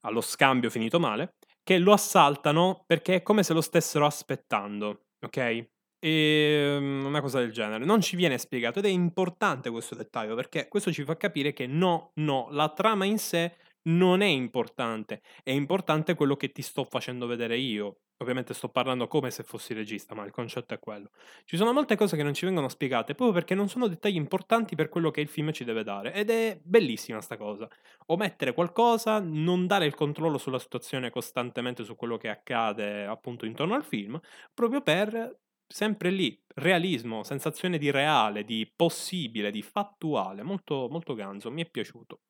allo 0.00 0.20
scambio 0.20 0.70
finito 0.70 0.98
male, 0.98 1.34
che 1.62 1.78
lo 1.78 1.92
assaltano 1.92 2.82
perché 2.86 3.16
è 3.16 3.22
come 3.22 3.44
se 3.44 3.52
lo 3.52 3.60
stessero 3.60 4.04
aspettando, 4.06 5.06
ok? 5.20 5.68
E 6.04 6.74
ehm, 6.78 7.04
una 7.04 7.20
cosa 7.20 7.38
del 7.38 7.52
genere. 7.52 7.84
Non 7.84 8.00
ci 8.00 8.16
viene 8.16 8.36
spiegato 8.36 8.80
ed 8.80 8.86
è 8.86 8.88
importante 8.88 9.70
questo 9.70 9.94
dettaglio 9.94 10.34
perché 10.34 10.66
questo 10.66 10.90
ci 10.90 11.04
fa 11.04 11.16
capire 11.16 11.52
che 11.52 11.68
no, 11.68 12.10
no, 12.14 12.48
la 12.50 12.70
trama 12.70 13.04
in 13.04 13.18
sé 13.18 13.54
non 13.82 14.20
è 14.20 14.26
importante, 14.26 15.22
è 15.44 15.50
importante 15.52 16.14
quello 16.14 16.34
che 16.36 16.50
ti 16.50 16.62
sto 16.62 16.82
facendo 16.84 17.26
vedere 17.28 17.56
io. 17.56 17.98
Ovviamente 18.16 18.52
sto 18.54 18.68
parlando 18.68 19.08
come 19.08 19.30
se 19.30 19.42
fossi 19.44 19.74
regista, 19.74 20.14
ma 20.14 20.24
il 20.24 20.30
concetto 20.32 20.74
è 20.74 20.78
quello. 20.80 21.10
Ci 21.44 21.56
sono 21.56 21.72
molte 21.72 21.96
cose 21.96 22.16
che 22.16 22.22
non 22.24 22.34
ci 22.34 22.44
vengono 22.46 22.68
spiegate 22.68 23.14
proprio 23.14 23.32
perché 23.32 23.54
non 23.54 23.68
sono 23.68 23.88
dettagli 23.88 24.14
importanti 24.16 24.74
per 24.76 24.88
quello 24.88 25.10
che 25.10 25.20
il 25.20 25.28
film 25.28 25.52
ci 25.52 25.64
deve 25.64 25.84
dare. 25.84 26.12
Ed 26.14 26.30
è 26.30 26.58
bellissima 26.62 27.20
sta 27.20 27.36
cosa. 27.36 27.68
Omettere 28.06 28.54
qualcosa, 28.54 29.20
non 29.20 29.66
dare 29.68 29.86
il 29.86 29.94
controllo 29.94 30.38
sulla 30.38 30.60
situazione 30.60 31.10
costantemente 31.10 31.84
su 31.84 31.94
quello 31.96 32.16
che 32.16 32.28
accade 32.28 33.04
appunto 33.06 33.44
intorno 33.46 33.74
al 33.74 33.84
film, 33.84 34.20
proprio 34.54 34.80
per 34.82 35.36
sempre 35.66 36.10
lì, 36.10 36.40
realismo, 36.54 37.22
sensazione 37.22 37.78
di 37.78 37.90
reale, 37.90 38.44
di 38.44 38.70
possibile, 38.74 39.50
di 39.50 39.62
fattuale, 39.62 40.42
molto, 40.42 40.88
molto 40.90 41.14
ganzo, 41.14 41.50
mi 41.50 41.62
è 41.62 41.70
piaciuto. 41.70 42.20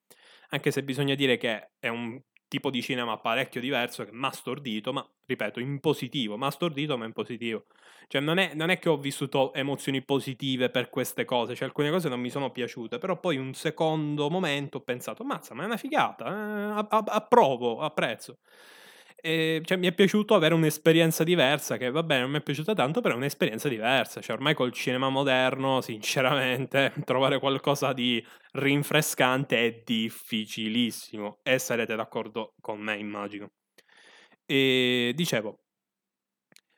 Anche 0.51 0.71
se 0.71 0.83
bisogna 0.83 1.15
dire 1.15 1.37
che 1.39 1.73
è 1.79 1.89
un 1.89 2.21
tipo 2.53 2.69
di 2.69 2.83
cinema 2.83 3.19
parecchio 3.19 3.63
diverso 3.63 4.05
che 4.05 4.13
mi 4.13 4.27
ha 4.27 4.31
stordito, 4.31 4.93
ma 4.93 5.07
ripeto, 5.25 5.59
in 5.59 5.81
positivo, 5.81 6.37
mi 6.37 6.45
ha 6.45 6.51
stordito 6.51 6.99
ma 6.99 7.07
in 7.07 7.13
positivo. 7.13 7.65
Cioè 8.09 8.21
non 8.21 8.37
è, 8.37 8.53
non 8.55 8.69
è, 8.69 8.79
che 8.79 8.91
ho 8.91 8.99
vissuto 8.99 9.55
emozioni 9.55 10.05
positive 10.05 10.69
per 10.69 10.91
queste 10.91 11.25
cose, 11.25 11.55
cioè 11.55 11.67
alcune 11.67 11.91
cose 11.91 12.11
non 12.11 12.21
mi 12.21 12.29
sono 12.29 12.51
piaciute, 12.51 12.99
però 12.99 13.19
poi 13.19 13.39
un 13.39 13.55
secondo 13.55 14.29
momento 14.29 14.79
ho 14.79 14.81
pensato, 14.83 15.25
mazza, 15.25 15.55
ma 15.55 15.63
è 15.63 15.67
una 15.67 15.79
figata, 15.79 16.27
eh, 16.27 17.03
approvo, 17.07 17.81
apprezzo. 17.81 18.41
E, 19.25 19.63
cioè, 19.65 19.77
mi 19.79 19.87
è 19.87 19.93
piaciuto 19.95 20.35
avere 20.35 20.53
un'esperienza 20.55 21.23
diversa, 21.23 21.77
che 21.77 21.91
va 21.91 22.03
bene, 22.03 22.23
non 22.23 22.31
mi 22.33 22.39
è 22.39 22.43
piaciuta 22.43 22.75
tanto, 22.75 23.01
però 23.01 23.15
è 23.15 23.17
un'esperienza 23.17 23.69
diversa. 23.69 24.21
Cioè, 24.21 24.35
ormai 24.35 24.55
col 24.55 24.73
cinema 24.73 25.09
moderno, 25.11 25.81
sinceramente, 25.81 26.93
trovare 27.05 27.39
qualcosa 27.39 27.93
di 27.93 28.25
rinfrescante 28.53 29.59
è 29.65 29.83
difficilissimo. 29.85 31.39
E 31.43 31.59
sarete 31.61 31.95
d'accordo 31.95 32.55
con 32.61 32.81
me, 32.81 32.97
immagino. 32.99 33.51
E 34.47 35.13
dicevo, 35.15 35.61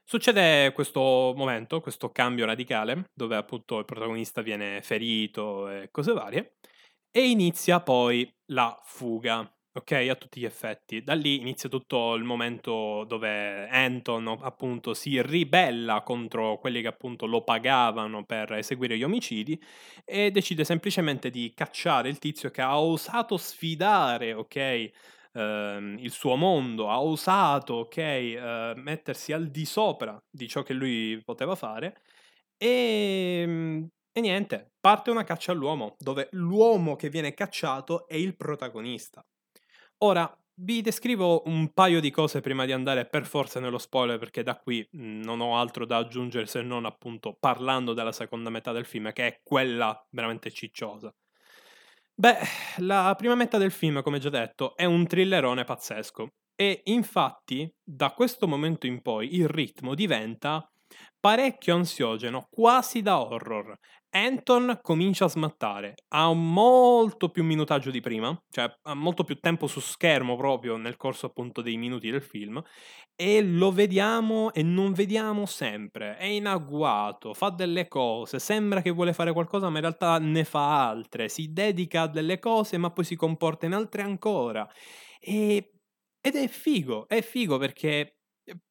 Succede 0.07 0.73
questo 0.75 1.33
momento, 1.35 1.81
questo 1.81 2.11
cambio 2.11 2.45
radicale, 2.45 3.11
dove 3.15 3.37
appunto 3.37 3.79
il 3.79 3.85
protagonista 3.87 4.43
viene 4.43 4.83
ferito 4.83 5.69
e 5.71 5.89
cose 5.91 6.13
varie, 6.13 6.57
e 7.11 7.29
inizia 7.29 7.81
poi 7.81 8.31
la 8.47 8.79
fuga 8.85 9.51
ok? 9.77 9.93
A 10.11 10.15
tutti 10.15 10.41
gli 10.41 10.45
effetti. 10.45 11.03
Da 11.03 11.15
lì 11.15 11.41
inizia 11.41 11.69
tutto 11.69 12.15
il 12.15 12.23
momento 12.25 13.05
dove 13.05 13.69
Anton 13.69 14.39
appunto 14.41 14.95
si 14.95 15.21
ribella 15.21 16.03
contro 16.03 16.59
quelli 16.59 16.81
che 16.81 16.87
appunto 16.89 17.27
lo 17.27 17.43
pagavano 17.43 18.25
per 18.25 18.53
eseguire 18.53 18.97
gli 18.97 19.03
omicidi 19.03 19.61
e 20.05 20.31
decide 20.31 20.65
semplicemente 20.65 21.31
di 21.31 21.53
cacciare 21.55 22.09
il 22.09 22.19
tizio 22.19 22.51
che 22.51 22.63
ha 22.63 22.81
osato 22.81 23.37
sfidare, 23.37 24.33
ok? 24.33 24.91
Uh, 25.35 25.99
il 25.99 26.13
suo 26.13 26.37
mondo, 26.37 26.89
ha 26.91 27.03
osato, 27.03 27.75
ok, 27.75 27.97
uh, 27.97 28.81
mettersi 28.81 29.33
al 29.33 29.49
di 29.51 29.65
sopra 29.65 30.17
di 30.31 30.47
ciò 30.47 30.63
che 30.63 30.73
lui 30.75 31.21
poteva 31.25 31.57
fare 31.57 32.03
e, 32.57 33.41
ehm, 33.43 33.89
e 34.13 34.21
niente, 34.21 34.73
parte 34.81 35.11
una 35.11 35.25
caccia 35.25 35.53
all'uomo, 35.53 35.97
dove 35.99 36.29
l'uomo 36.33 36.97
che 36.97 37.09
viene 37.11 37.35
cacciato 37.35 38.07
è 38.07 38.15
il 38.15 38.37
protagonista. 38.37 39.25
Ora, 39.99 40.31
vi 40.57 40.83
descrivo 40.83 41.43
un 41.47 41.73
paio 41.73 42.01
di 42.01 42.11
cose 42.11 42.41
prima 42.41 42.65
di 42.65 42.71
andare 42.73 43.07
per 43.07 43.27
forza 43.27 43.59
nello 43.59 43.79
spoiler 43.79 44.19
perché 44.19 44.43
da 44.45 44.57
qui 44.57 44.87
mhmm, 44.89 45.23
non 45.25 45.41
ho 45.41 45.59
altro 45.59 45.85
da 45.87 45.97
aggiungere 45.97 46.47
se 46.47 46.63
non 46.63 46.85
appunto 46.85 47.37
parlando 47.39 47.93
della 47.93 48.13
seconda 48.13 48.51
metà 48.51 48.71
del 48.73 48.85
film 48.85 49.13
che 49.13 49.27
è 49.27 49.41
quella 49.43 50.07
veramente 50.11 50.51
cicciosa. 50.53 51.13
Beh, 52.17 52.39
la 52.79 53.15
prima 53.17 53.35
metà 53.35 53.59
del 53.59 53.73
film, 53.73 54.03
come 54.03 54.19
già 54.21 54.29
detto, 54.31 54.77
è 54.77 54.85
un 54.85 55.07
thrillerone 55.07 55.65
pazzesco 55.65 56.35
e 56.55 56.83
infatti 56.85 57.73
da 57.83 58.11
questo 58.13 58.47
momento 58.47 58.87
in 58.87 59.03
poi 59.03 59.35
il 59.35 59.49
ritmo 59.49 59.95
diventa 59.95 60.71
parecchio 61.19 61.75
ansiogeno, 61.75 62.47
quasi 62.51 63.03
da 63.03 63.21
horror. 63.21 63.77
Anton 64.17 64.79
comincia 64.81 65.25
a 65.25 65.29
smattare, 65.29 65.95
ha 66.11 66.33
molto 66.33 67.31
più 67.31 67.43
minutaggio 67.43 67.91
di 67.91 68.01
prima, 68.01 68.33
cioè 68.49 68.73
ha 68.83 68.95
molto 68.95 69.25
più 69.25 69.35
tempo 69.41 69.67
su 69.67 69.81
schermo 69.81 70.37
proprio 70.37 70.77
nel 70.77 70.97
corso 70.97 71.27
appunto 71.27 71.61
dei 71.63 71.77
minuti 71.77 72.09
del 72.11 72.23
film 72.23 72.63
e 73.17 73.43
lo 73.43 73.73
vediamo 73.73 74.53
e 74.53 74.63
non 74.63 74.93
vediamo 74.93 75.47
sempre, 75.47 76.17
è 76.17 76.27
in 76.27 76.47
agguato, 76.47 77.35
fa 77.35 77.51
delle 77.51 77.89
cose, 77.89 78.39
sembra 78.39 78.83
che 78.83 78.91
vuole 78.91 79.13
fare 79.13 79.33
qualcosa 79.33 79.69
ma 79.69 79.77
in 79.77 79.83
realtà 79.83 80.19
ne 80.21 80.45
fa 80.45 80.89
altre, 80.89 81.29
si 81.29 81.53
dedica 81.53 82.03
a 82.03 82.09
delle 82.09 82.39
cose 82.39 82.79
ma 82.79 82.91
poi 82.93 83.05
si 83.05 83.17
comporta 83.17 83.67
in 83.67 83.73
altre 83.73 84.03
ancora. 84.03 84.69
E, 85.21 85.73
ed 86.21 86.37
è 86.37 86.47
figo, 86.49 87.09
è 87.09 87.21
figo 87.21 87.59
perché 87.59 88.19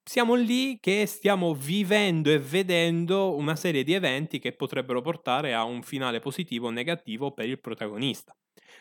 siamo 0.04 0.36
lì 0.36 0.80
che 0.80 1.06
stiamo 1.06 1.54
vivendo 1.54 2.30
e 2.30 2.40
vedendo 2.40 3.36
una 3.36 3.56
serie 3.56 3.84
di 3.84 3.94
eventi 3.94 4.40
che 4.40 4.54
potrebbero 4.54 5.02
portare 5.02 5.54
a 5.54 5.64
un 5.64 5.82
finale 5.82 6.20
positivo 6.20 6.68
o 6.68 6.72
negativo 6.72 7.32
per 7.32 7.48
il 7.48 7.60
protagonista. 7.60 8.36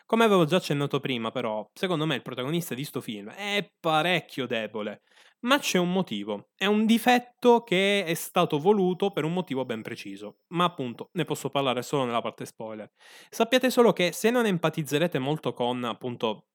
Come 0.07 0.25
avevo 0.25 0.45
già 0.45 0.57
accennato 0.57 1.01
prima, 1.01 1.31
però, 1.31 1.69
secondo 1.73 2.07
me 2.07 2.17
il 2.17 2.23
protagonista 2.23 2.75
di 2.75 2.85
sto 2.85 3.01
film 3.01 3.31
è 3.31 3.71
parecchio 3.81 4.47
debole, 4.47 5.03
ma 5.41 5.59
c'è 5.59 5.79
un 5.79 5.93
motivo. 5.93 6.49
È 6.55 6.67
un 6.67 6.87
difetto 6.87 7.63
che 7.63 8.05
è 8.05 8.15
stato 8.15 8.59
voluto 8.59 9.11
per 9.11 9.25
un 9.25 9.33
motivo 9.33 9.65
ben 9.65 9.83
preciso, 9.83 10.39
ma 10.49 10.65
appunto 10.65 11.11
ne 11.13 11.25
posso 11.25 11.51
parlare 11.51 11.83
solo 11.83 12.05
nella 12.05 12.21
parte 12.21 12.45
spoiler. 12.47 12.91
Sappiate 13.31 13.71
solo 13.71 13.93
che 13.93 14.13
se 14.13 14.31
non 14.31 14.47
empatizzerete 14.47 15.19
molto 15.19 15.53
con 15.53 15.85
appunto 15.85 16.49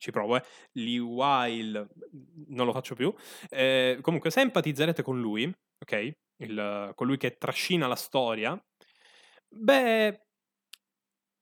ci 0.00 0.10
provo, 0.10 0.36
eh. 0.36 0.42
Lee 0.72 0.98
Wild, 0.98 1.88
non 2.48 2.66
lo 2.66 2.72
faccio 2.72 2.94
più. 2.94 3.14
Eh, 3.48 3.98
comunque, 4.00 4.30
se 4.30 4.40
empatizzerete 4.40 5.02
con 5.02 5.20
lui, 5.20 5.52
ok? 5.78 6.12
Il, 6.38 6.92
colui 6.94 7.18
che 7.18 7.36
trascina 7.36 7.86
la 7.86 7.96
storia, 7.96 8.60
beh, 9.48 10.20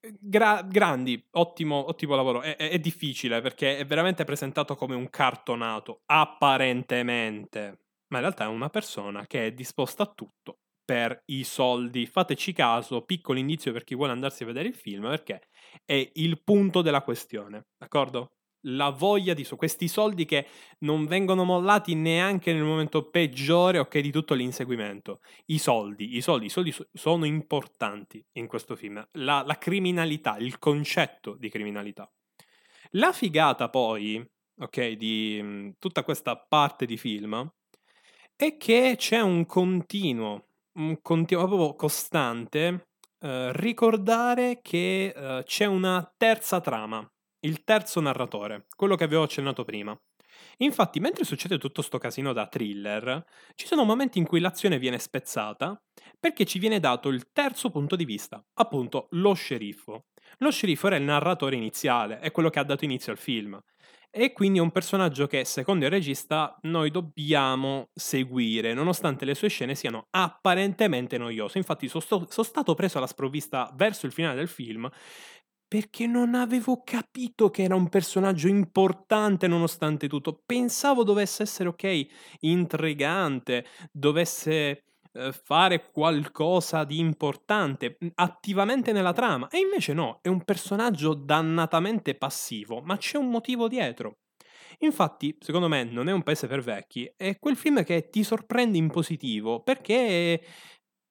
gra- 0.01 0.63
grandi, 0.63 1.25
ottimo, 1.33 1.89
ottimo 1.89 2.15
lavoro. 2.15 2.43
È, 2.43 2.57
è, 2.57 2.71
è, 2.71 2.79
difficile 2.79 3.41
perché 3.41 3.79
è 3.79 3.87
veramente 3.87 4.25
presentato 4.25 4.75
come 4.77 4.95
un 4.95 5.09
cartonato, 5.11 6.03
apparentemente, 6.07 7.61
ma 8.09 8.19
in 8.19 8.25
realtà 8.25 8.45
è 8.45 8.49
una 8.49 8.71
persona 8.71 9.27
che 9.27 9.47
è 9.47 9.53
disposta 9.53 10.05
a 10.05 10.13
tutto 10.15 10.61
per 10.85 11.23
i 11.27 11.45
soldi. 11.45 12.07
Fateci 12.07 12.53
caso, 12.53 13.03
piccolo 13.05 13.39
indizio 13.39 13.73
per 13.73 13.85
chi 13.85 13.95
vuole 13.95 14.13
andarsi 14.13 14.43
a 14.43 14.47
vedere 14.47 14.69
il 14.69 14.75
film, 14.75 15.03
perché 15.03 15.49
è 15.85 16.11
il 16.15 16.43
punto 16.43 16.83
della 16.83 17.03
questione, 17.03 17.67
d'accordo? 17.77 18.38
La 18.63 18.91
voglia 18.91 19.35
di 19.35 19.45
so- 19.45 19.57
questi 19.57 19.89
soldi 19.89 20.25
che 20.25 20.47
non 20.81 21.07
vengono 21.07 21.45
mollati 21.45 21.95
neanche 21.95 22.53
nel 22.53 22.63
momento 22.63 23.09
peggiore 23.09 23.79
ok 23.79 23.99
di 23.99 24.11
tutto 24.11 24.35
l'inseguimento. 24.35 25.21
I 25.47 25.59
soldi 25.59 26.17
i 26.17 26.21
soldi, 26.21 26.47
i 26.47 26.51
soldi 26.51 26.73
so- 26.73 26.89
sono 26.93 27.25
importanti 27.25 28.25
in 28.33 28.47
questo 28.47 28.77
film. 28.77 29.07
La, 29.13 29.43
la 29.47 29.59
criminalità 29.59 30.37
il 30.39 30.59
concetto 30.59 31.35
di 31.35 31.49
criminalità. 31.49 32.11
La 32.93 33.13
figata 33.13 33.69
poi 33.69 34.25
ok 34.61 34.91
di 34.93 35.41
mh, 35.43 35.77
tutta 35.79 36.03
questa 36.03 36.37
parte 36.37 36.87
di 36.87 36.97
film 36.97 37.51
è 38.35 38.57
che 38.57 38.95
c'è 38.97 39.21
un 39.21 39.47
continuo 39.47 40.47
un 40.79 41.01
continuo 41.03 41.47
proprio 41.47 41.75
costante 41.75 42.83
Uh, 43.21 43.51
ricordare 43.51 44.61
che 44.63 45.13
uh, 45.13 45.43
c'è 45.43 45.65
una 45.65 46.09
terza 46.17 46.61
trama 46.61 47.05
il 47.41 47.65
terzo 47.65 48.01
narratore, 48.01 48.67
quello 48.75 48.97
che 48.97 49.05
avevo 49.05 49.23
accennato 49.23 49.65
prima. 49.65 49.99
Infatti, 50.59 51.01
mentre 51.01 51.25
succede 51.25 51.59
tutto 51.59 51.83
sto 51.83 51.99
casino 51.99 52.33
da 52.33 52.47
thriller, 52.47 53.25
ci 53.55 53.67
sono 53.67 53.85
momenti 53.85 54.19
in 54.19 54.27
cui 54.27 54.41
l'azione 54.41 54.79
viene 54.79 54.99
spezzata 54.99 55.81
perché 56.19 56.45
ci 56.45 56.59
viene 56.59 56.81
dato 56.81 57.09
il 57.09 57.31
terzo 57.33 57.71
punto 57.71 57.97
di 57.97 58.05
vista, 58.05 58.45
appunto 58.55 59.09
lo 59.13 59.35
sceriffo. 59.35 60.07
Lo 60.39 60.51
sceriffo 60.51 60.87
era 60.89 60.97
il 60.97 61.05
narratore 61.05 61.57
iniziale, 61.57 62.19
è 62.21 62.31
quello 62.31 62.51
che 62.51 62.59
ha 62.59 62.65
dato 62.65 62.85
inizio 62.85 63.13
al 63.13 63.19
film. 63.19 63.59
E 64.11 64.33
quindi 64.33 64.59
è 64.59 64.63
un 64.63 64.71
personaggio 64.71 65.27
che, 65.27 65.45
secondo 65.45 65.85
il 65.85 65.91
regista, 65.91 66.57
noi 66.63 66.91
dobbiamo 66.91 67.91
seguire, 67.93 68.73
nonostante 68.73 69.27
le 69.27 69.35
sue 69.35 69.49
scene 69.49 69.75
siano 69.75 70.07
apparentemente 70.11 71.19
noiose. 71.19 71.59
Infatti, 71.59 71.89
sono, 71.89 72.03
sono 72.03 72.27
stato 72.47 72.75
preso 72.75 72.97
alla 72.99 73.07
sprovvista 73.07 73.71
verso 73.77 74.07
il 74.07 74.13
finale 74.13 74.37
del 74.37 74.49
film 74.49 74.89
perché 75.69 76.07
non 76.07 76.35
avevo 76.35 76.83
capito 76.83 77.51
che 77.51 77.63
era 77.63 77.75
un 77.75 77.91
personaggio 77.91 78.49
importante 78.49 79.47
nonostante 79.47 80.09
tutto. 80.09 80.43
Pensavo 80.45 81.05
dovesse 81.05 81.43
essere, 81.43 81.69
ok, 81.69 82.07
intrigante, 82.41 83.67
dovesse 83.93 84.85
eh, 85.13 85.33
fare 85.33 85.91
qualcosa 85.91 86.85
di 86.85 86.99
importante 86.99 87.99
attivamente 88.15 88.93
nella 88.93 89.13
trama. 89.13 89.49
E 89.49 89.59
invece 89.59 89.93
no, 89.93 90.21
è 90.23 90.29
un 90.29 90.43
personaggio 90.43 91.13
dannatamente 91.13 92.15
passivo, 92.15 92.81
ma 92.81 92.97
c'è 92.97 93.19
un 93.19 93.29
motivo 93.29 93.69
dietro. 93.69 94.21
Infatti, 94.81 95.37
secondo 95.41 95.69
me, 95.69 95.85
non 95.85 96.09
è 96.09 96.13
un 96.13 96.23
paese 96.23 96.47
per 96.47 96.61
vecchi, 96.61 97.13
è 97.17 97.37
quel 97.39 97.57
film 97.57 97.83
che 97.83 98.11
ti 98.11 98.23
sorprende 98.23 98.79
in 98.79 98.91
positivo 98.91 99.63
perché 99.63 100.41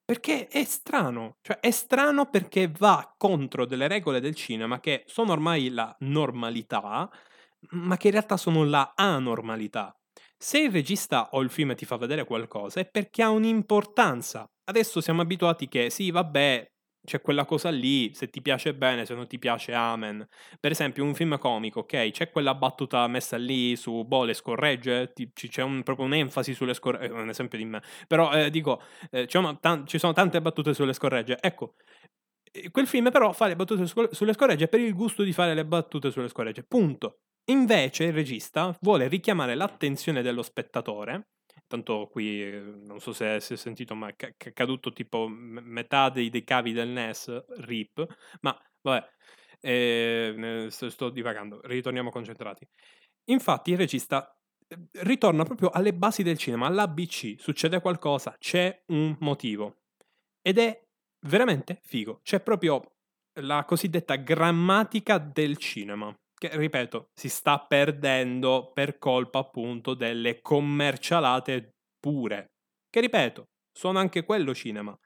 Perché 0.09 0.47
è 0.47 0.63
strano, 0.63 1.35
cioè 1.41 1.59
è 1.59 1.69
strano 1.69 2.29
perché 2.29 2.69
va 2.69 3.13
contro 3.17 3.65
delle 3.65 3.89
regole 3.89 4.21
del 4.21 4.35
cinema 4.35 4.79
che 4.79 5.03
sono 5.05 5.33
ormai 5.33 5.69
la 5.69 5.93
normalità, 5.99 7.09
ma 7.71 7.97
che 7.97 8.07
in 8.07 8.13
realtà 8.13 8.37
sono 8.37 8.63
la 8.63 8.93
anormalità. 8.95 9.93
Se 10.37 10.59
il 10.59 10.71
regista 10.71 11.31
o 11.31 11.41
il 11.41 11.49
film 11.49 11.75
ti 11.75 11.83
fa 11.83 11.97
vedere 11.97 12.23
qualcosa 12.23 12.79
è 12.79 12.89
perché 12.89 13.21
ha 13.21 13.29
un'importanza. 13.31 14.49
Adesso 14.63 15.01
siamo 15.01 15.21
abituati 15.21 15.67
che 15.67 15.89
sì, 15.89 16.09
vabbè, 16.09 16.71
c'è 17.07 17.21
quella 17.21 17.45
cosa 17.45 17.69
lì, 17.69 18.13
se 18.13 18.29
ti 18.29 18.41
piace 18.41 18.73
bene, 18.75 19.05
se 19.05 19.13
non 19.13 19.27
ti 19.27 19.39
piace 19.39 19.73
amen. 19.73 20.27
Per 20.59 20.71
esempio 20.71 21.05
un 21.05 21.15
film 21.15 21.37
comico, 21.37 21.79
ok, 21.79 22.11
c'è 22.11 22.29
quella 22.29 22.53
battuta 22.53 23.07
messa 23.07 23.37
lì 23.37 23.77
su, 23.77 24.03
boh, 24.03 24.25
le 24.25 24.33
scorregge, 24.33 25.13
ti, 25.13 25.31
c'è 25.31 25.63
un, 25.63 25.83
proprio 25.83 26.05
un'enfasi 26.05 26.53
sulle 26.53 26.73
scorregge, 26.73 27.07
è 27.07 27.17
un 27.17 27.29
esempio 27.29 27.57
di 27.57 27.63
me, 27.63 27.81
però 28.07 28.33
eh, 28.33 28.49
dico, 28.49 28.81
eh, 29.09 29.25
t- 29.25 29.83
ci 29.85 29.97
sono 29.99 30.11
tante 30.11 30.41
battute 30.41 30.73
sulle 30.73 30.91
scorregge, 30.91 31.37
ecco, 31.39 31.75
eh, 32.51 32.69
quel 32.71 32.87
film 32.87 33.09
però 33.09 33.31
fa 33.31 33.47
le 33.47 33.55
battute 33.55 33.85
sulle 33.85 34.33
scorregge 34.33 34.67
per 34.67 34.81
il 34.81 34.93
gusto 34.93 35.23
di 35.23 35.31
fare 35.31 35.53
le 35.53 35.65
battute 35.65 36.11
sulle 36.11 36.27
scorregge, 36.27 36.63
punto. 36.63 37.19
Invece 37.49 38.03
il 38.03 38.13
regista 38.13 38.77
vuole 38.81 39.07
richiamare 39.07 39.55
l'attenzione 39.55 40.21
dello 40.21 40.43
spettatore 40.43 41.27
tanto 41.67 42.07
qui 42.07 42.49
non 42.85 42.99
so 42.99 43.13
se 43.13 43.39
si 43.39 43.53
è 43.53 43.57
sentito, 43.57 43.95
ma 43.95 44.13
è 44.15 44.53
caduto 44.53 44.91
tipo 44.91 45.27
metà 45.27 46.09
dei, 46.09 46.29
dei, 46.29 46.43
cavi 46.43 46.71
del 46.71 46.89
NES, 46.89 47.45
RIP, 47.59 48.05
ma 48.41 48.57
vabbè, 48.81 49.07
eh, 49.59 50.67
sto 50.69 51.09
divagando, 51.09 51.59
ritorniamo 51.63 52.09
concentrati. 52.09 52.67
Infatti 53.25 53.71
il 53.71 53.77
regista 53.77 54.35
ehm, 54.67 54.87
ritorna 55.03 55.43
proprio 55.43 55.69
alle 55.69 55.93
basi 55.93 56.23
del 56.23 56.37
cinema, 56.37 56.67
all'ABC, 56.67 57.35
succede 57.37 57.81
qualcosa, 57.81 58.35
c'è 58.39 58.83
un 58.87 59.15
motivo 59.19 59.81
ed 60.41 60.57
è 60.59 60.81
veramente 61.27 61.79
figo, 61.83 62.21
c'è 62.23 62.41
proprio 62.41 62.93
la 63.41 63.65
cosiddetta 63.65 64.15
grammatica 64.15 65.17
del 65.17 65.57
cinema 65.57 66.15
che 66.37 66.55
ripeto, 66.55 67.09
si 67.13 67.29
sta 67.29 67.59
perdendo 67.59 68.71
per 68.73 68.97
colpa 68.99 69.39
appunto 69.39 69.93
delle 69.93 70.41
commercialate 70.41 71.75
pure, 71.99 72.51
che 72.89 72.99
ripeto, 72.99 73.49
sono 73.71 73.99
anche 73.99 74.23
quello 74.23 74.53
cinema. 74.53 74.97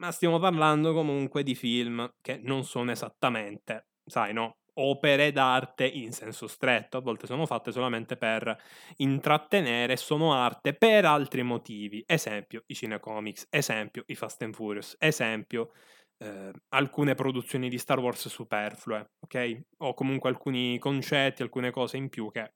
Ma 0.00 0.12
stiamo 0.12 0.38
parlando 0.38 0.92
comunque 0.92 1.42
di 1.42 1.54
film 1.54 2.08
che 2.20 2.38
non 2.42 2.64
sono 2.64 2.92
esattamente, 2.92 3.88
sai 4.04 4.32
no, 4.32 4.58
opere 4.74 5.32
d'arte 5.32 5.86
in 5.86 6.12
senso 6.12 6.46
stretto, 6.46 6.98
a 6.98 7.00
volte 7.00 7.26
sono 7.26 7.46
fatte 7.46 7.72
solamente 7.72 8.16
per 8.16 8.56
intrattenere, 8.98 9.96
sono 9.96 10.34
arte 10.34 10.72
per 10.74 11.04
altri 11.04 11.42
motivi, 11.42 12.02
esempio 12.06 12.62
i 12.66 12.74
cinecomics, 12.74 13.48
esempio 13.50 14.04
i 14.06 14.14
Fast 14.14 14.42
and 14.42 14.54
Furious, 14.54 14.94
esempio 14.98 15.72
eh, 16.18 16.50
alcune 16.70 17.14
produzioni 17.14 17.68
di 17.68 17.78
Star 17.78 17.98
Wars 17.98 18.28
superflue, 18.28 19.12
ok? 19.20 19.60
O 19.78 19.94
comunque 19.94 20.28
alcuni 20.30 20.78
concetti, 20.78 21.42
alcune 21.42 21.70
cose 21.70 21.96
in 21.96 22.08
più 22.08 22.30
che 22.30 22.52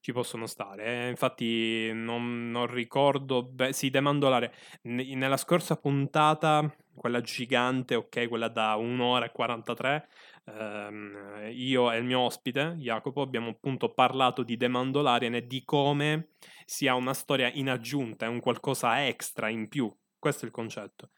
ci 0.00 0.12
possono 0.12 0.46
stare. 0.46 0.84
Eh, 0.84 1.08
infatti 1.08 1.90
non, 1.92 2.50
non 2.50 2.66
ricordo, 2.66 3.42
beh, 3.42 3.72
sì, 3.72 3.90
demandolare. 3.90 4.54
N- 4.82 5.18
nella 5.18 5.36
scorsa 5.36 5.76
puntata, 5.76 6.72
quella 6.94 7.20
gigante, 7.20 7.94
ok, 7.96 8.28
quella 8.28 8.48
da 8.48 8.76
1 8.76 9.00
ora 9.00 9.26
e 9.26 9.32
43, 9.32 10.08
ehm, 10.44 11.48
io 11.52 11.90
e 11.90 11.96
il 11.98 12.04
mio 12.04 12.20
ospite, 12.20 12.74
Jacopo, 12.78 13.20
abbiamo 13.20 13.50
appunto 13.50 13.92
parlato 13.92 14.42
di 14.44 14.56
The 14.56 14.68
Mandalorian 14.68 15.34
e 15.34 15.46
di 15.46 15.64
come 15.64 16.28
sia 16.64 16.94
una 16.94 17.14
storia 17.14 17.50
in 17.52 17.68
aggiunta, 17.68 18.26
è 18.26 18.28
un 18.28 18.40
qualcosa 18.40 19.04
extra 19.06 19.48
in 19.48 19.68
più. 19.68 19.92
Questo 20.18 20.44
è 20.44 20.46
il 20.48 20.52
concetto. 20.54 21.10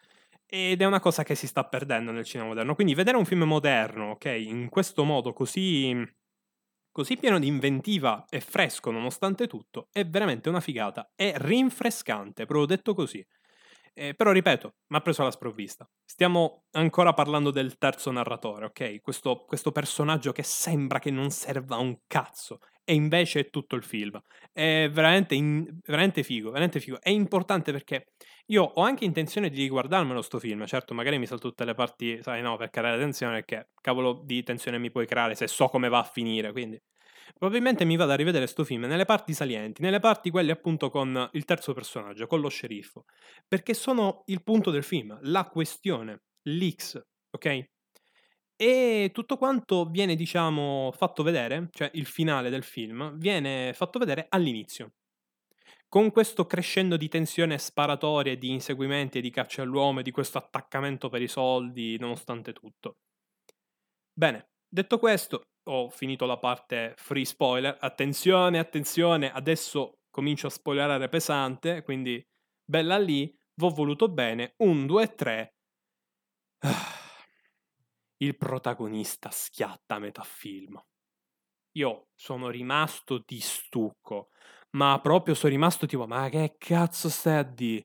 Ed 0.51 0.81
è 0.81 0.85
una 0.87 1.01
cosa 1.01 1.25
che 1.25 1.35
si 1.35 1.47
sta 1.47 1.65
perdendo 1.65 2.11
nel 2.11 2.25
cinema 2.25 2.49
moderno. 2.49 2.75
Quindi 2.75 2.95
vedere 2.95 3.19
un 3.19 3.27
film 3.27 3.43
moderno, 3.43 4.13
ok, 4.13 4.25
in 4.25 4.69
questo 4.71 5.05
modo 5.05 5.35
così, 5.35 5.95
così 6.91 7.19
pieno 7.19 7.39
di 7.39 7.47
inventiva 7.47 8.25
e 8.29 8.41
fresco 8.41 8.91
nonostante 8.91 9.47
tutto, 9.47 9.89
è 9.93 10.07
veramente 10.07 10.49
una 10.49 10.61
figata. 10.61 11.11
È 11.15 11.35
rinfrescante, 11.37 12.47
proprio 12.47 12.67
detto 12.67 12.95
così. 12.95 13.25
Eh, 13.93 14.15
però 14.15 14.33
ripeto, 14.33 14.77
mi 14.89 14.97
ha 14.97 15.01
preso 15.01 15.21
alla 15.23 15.31
sprovvista. 15.31 15.87
Stiamo 16.05 16.65
ancora 16.73 17.13
parlando 17.13 17.51
del 17.51 17.77
terzo 17.77 18.11
narratore, 18.11 18.67
ok? 18.67 19.01
Questo, 19.03 19.45
questo 19.45 19.71
personaggio 19.71 20.33
che 20.33 20.43
sembra 20.45 20.99
che 20.99 21.11
non 21.11 21.31
serva 21.31 21.77
un 21.77 21.99
cazzo 22.07 22.61
e 22.89 22.95
invece 22.95 23.41
è 23.41 23.51
tutto 23.51 23.77
il 23.77 23.83
film. 23.83 24.19
È 24.51 24.89
veramente, 24.91 25.35
in, 25.35 25.79
veramente 25.85 26.23
figo, 26.23 26.49
veramente 26.51 26.81
figo. 26.81 26.99
È 27.03 27.11
importante 27.11 27.71
perché 27.71 28.07
io 28.47 28.63
ho 28.63 28.81
anche 28.83 29.05
intenzione 29.05 29.51
di 29.51 29.61
riguardarmelo 29.61 30.23
sto 30.23 30.39
film, 30.39 30.65
certo, 30.65 30.95
magari 30.95 31.19
mi 31.19 31.27
salto 31.27 31.49
tutte 31.49 31.67
le 31.67 31.75
parti, 31.75 32.23
sai, 32.23 32.41
no, 32.41 32.57
per 32.57 32.71
creare 32.71 32.99
tensione, 32.99 33.45
che 33.45 33.69
cavolo 33.83 34.23
di 34.25 34.43
tensione 34.43 34.79
mi 34.79 34.91
puoi 34.91 35.07
creare 35.07 35.35
se 35.35 35.47
so 35.49 35.69
come 35.69 35.91
va 35.91 35.99
a 35.99 36.05
finire, 36.05 36.51
quindi 36.51 36.81
probabilmente 37.37 37.85
mi 37.85 37.97
vado 37.97 38.13
a 38.13 38.17
rivedere 38.17 38.47
sto 38.47 38.65
film 38.65 38.85
nelle 38.85 39.05
parti 39.05 39.35
salienti, 39.35 39.83
nelle 39.83 40.01
parti 40.01 40.31
quelle 40.31 40.51
appunto 40.53 40.89
con 40.89 41.29
il 41.33 41.45
terzo 41.45 41.75
personaggio, 41.75 42.27
con 42.27 42.41
lo 42.41 42.49
sceriffo, 42.49 43.05
perché 43.47 43.75
sono 43.75 44.23
il 44.29 44.43
punto 44.43 44.71
del 44.71 44.83
film, 44.83 45.19
la 45.25 45.45
questione, 45.45 46.23
l'X, 46.45 46.99
ok? 47.33 47.69
E 48.61 49.11
tutto 49.15 49.37
quanto 49.37 49.85
viene, 49.85 50.17
diciamo, 50.17 50.91
fatto 50.93 51.23
vedere, 51.23 51.69
cioè 51.71 51.89
il 51.95 52.07
finale 52.07 52.51
del 52.51 52.65
film, 52.65 53.17
viene 53.17 53.73
fatto 53.73 54.01
vedere 54.01 54.27
all'inizio. 54.31 54.95
Con 55.89 56.11
questo 56.11 56.45
crescendo 56.45 56.97
di 56.97 57.09
tensione 57.09 57.57
sparatoria, 57.57 58.37
di 58.37 58.51
inseguimenti 58.51 59.19
e 59.19 59.21
di 59.21 59.31
caccia 59.31 59.63
all'uomo 59.63 60.01
e 60.01 60.03
di 60.03 60.11
questo 60.11 60.39
attaccamento 60.39 61.09
per 61.09 61.23
i 61.23 61.29
soldi, 61.29 61.97
nonostante 61.99 62.53
tutto. 62.53 62.97
Bene, 64.13 64.49
detto 64.69 64.99
questo, 64.99 65.43
ho 65.71 65.89
finito 65.89 66.27
la 66.27 66.37
parte 66.37 66.95
free 66.97 67.25
spoiler. 67.25 67.77
Attenzione, 67.79 68.59
attenzione, 68.59 69.33
adesso 69.33 70.01
comincio 70.11 70.49
a 70.49 70.51
spoilerare 70.51 71.09
pesante, 71.09 71.83
quindi 71.83 72.21
bella 72.65 72.99
lì, 72.99 73.33
v'ho 73.55 73.71
voluto 73.71 74.09
bene. 74.09 74.55
Un, 74.57 74.85
due, 74.85 75.15
tre. 75.15 75.53
Il 78.19 78.37
protagonista 78.37 79.31
schiatta 79.31 79.97
a 79.97 79.99
metà 79.99 80.23
film. 80.23 80.81
Io 81.73 82.09
sono 82.15 82.49
rimasto 82.51 83.23
di 83.25 83.41
stucco, 83.41 84.31
ma 84.71 84.99
proprio 85.01 85.35
sono 85.35 85.53
rimasto 85.53 85.87
tipo, 85.87 86.07
ma 86.07 86.29
che 86.29 86.57
cazzo 86.59 87.09
stai 87.09 87.39
a 87.39 87.43
di? 87.43 87.85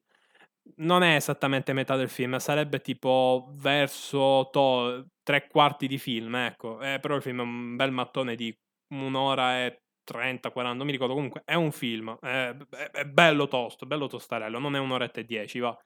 Non 0.77 1.03
è 1.03 1.15
esattamente 1.15 1.73
metà 1.73 1.95
del 1.95 2.09
film, 2.09 2.37
sarebbe 2.37 2.79
tipo 2.79 3.49
verso 3.51 4.49
to, 4.51 5.07
tre 5.21 5.47
quarti 5.47 5.87
di 5.87 5.97
film, 5.97 6.35
ecco. 6.35 6.81
Eh, 6.81 6.99
però 6.99 7.15
il 7.15 7.21
film 7.21 7.39
è 7.39 7.43
un 7.43 7.75
bel 7.75 7.91
mattone 7.91 8.35
di 8.35 8.55
un'ora 8.93 9.65
e 9.65 9.83
30, 10.03 10.51
40, 10.51 10.77
non 10.77 10.85
mi 10.85 10.91
ricordo 10.93 11.13
comunque, 11.13 11.41
è 11.45 11.55
un 11.55 11.71
film, 11.71 12.17
è, 12.19 12.55
è, 12.71 12.91
è 12.91 13.05
bello 13.05 13.47
tosto, 13.47 13.85
bello 13.85 14.07
tostarello, 14.07 14.59
non 14.59 14.75
è 14.75 14.79
un'oretta 14.79 15.19
e 15.21 15.25
dieci, 15.25 15.59
va. 15.59 15.77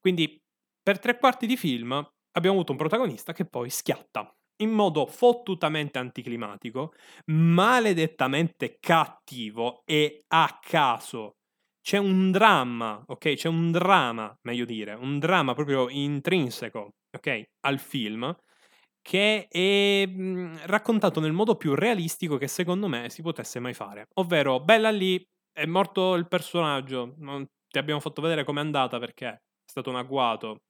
Quindi 0.00 0.40
per 0.82 0.98
tre 0.98 1.18
quarti 1.18 1.46
di 1.46 1.56
film 1.56 2.13
abbiamo 2.36 2.56
avuto 2.56 2.72
un 2.72 2.78
protagonista 2.78 3.32
che 3.32 3.44
poi 3.44 3.70
schiatta 3.70 4.32
in 4.62 4.70
modo 4.70 5.06
fottutamente 5.06 5.98
anticlimatico, 5.98 6.92
maledettamente 7.26 8.76
cattivo 8.78 9.82
e 9.84 10.22
a 10.28 10.58
caso. 10.62 11.36
C'è 11.80 11.98
un 11.98 12.30
dramma, 12.30 13.02
ok? 13.06 13.34
C'è 13.34 13.48
un 13.48 13.70
dramma, 13.72 14.34
meglio 14.42 14.64
dire, 14.64 14.94
un 14.94 15.18
dramma 15.18 15.54
proprio 15.54 15.88
intrinseco, 15.88 16.90
ok? 17.16 17.42
Al 17.66 17.78
film 17.78 18.34
che 19.02 19.48
è 19.48 20.08
raccontato 20.66 21.20
nel 21.20 21.32
modo 21.32 21.56
più 21.56 21.74
realistico 21.74 22.38
che 22.38 22.48
secondo 22.48 22.88
me 22.88 23.10
si 23.10 23.20
potesse 23.20 23.60
mai 23.60 23.74
fare. 23.74 24.06
Ovvero, 24.14 24.60
bella 24.60 24.90
lì, 24.90 25.22
è 25.52 25.66
morto 25.66 26.14
il 26.14 26.26
personaggio, 26.26 27.14
non 27.18 27.44
ti 27.68 27.78
abbiamo 27.78 28.00
fatto 28.00 28.22
vedere 28.22 28.44
com'è 28.44 28.60
andata 28.60 28.98
perché 28.98 29.26
è 29.28 29.38
stato 29.70 29.90
un 29.90 29.96
agguato, 29.96 30.62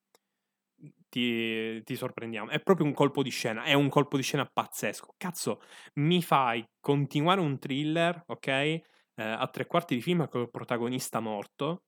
ti, 1.14 1.80
ti, 1.84 1.94
sorprendiamo. 1.94 2.50
È 2.50 2.60
proprio 2.60 2.86
un 2.86 2.92
colpo 2.92 3.22
di 3.22 3.30
scena, 3.30 3.62
è 3.62 3.72
un 3.72 3.88
colpo 3.88 4.16
di 4.16 4.24
scena 4.24 4.44
pazzesco. 4.44 5.14
Cazzo, 5.16 5.60
mi 6.00 6.20
fai 6.22 6.64
continuare 6.80 7.40
un 7.40 7.56
thriller, 7.56 8.24
ok? 8.26 8.46
Eh, 8.48 8.82
a 9.14 9.46
tre 9.46 9.66
quarti 9.66 9.94
di 9.94 10.00
film 10.00 10.26
con 10.28 10.40
il 10.40 10.50
protagonista 10.50 11.20
morto. 11.20 11.84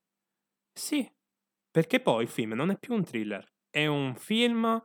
Sì, 0.73 1.11
perché 1.69 1.99
poi 1.99 2.23
il 2.23 2.29
film 2.29 2.53
non 2.53 2.71
è 2.71 2.79
più 2.79 2.95
un 2.95 3.03
thriller, 3.03 3.45
è 3.69 3.87
un 3.87 4.15
film 4.15 4.81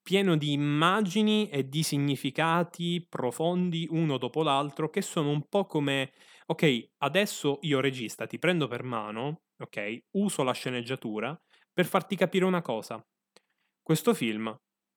pieno 0.00 0.36
di 0.36 0.52
immagini 0.52 1.50
e 1.50 1.68
di 1.68 1.82
significati 1.82 3.04
profondi 3.06 3.86
uno 3.90 4.16
dopo 4.16 4.42
l'altro 4.42 4.88
che 4.88 5.02
sono 5.02 5.30
un 5.30 5.46
po' 5.46 5.66
come 5.66 6.12
ok, 6.46 6.90
adesso 6.98 7.58
io 7.62 7.80
regista 7.80 8.26
ti 8.26 8.38
prendo 8.38 8.66
per 8.66 8.82
mano, 8.82 9.42
ok, 9.58 10.04
uso 10.12 10.42
la 10.42 10.52
sceneggiatura 10.52 11.38
per 11.72 11.86
farti 11.86 12.16
capire 12.16 12.44
una 12.44 12.62
cosa 12.62 13.04
questo 13.84 14.14
film 14.14 14.52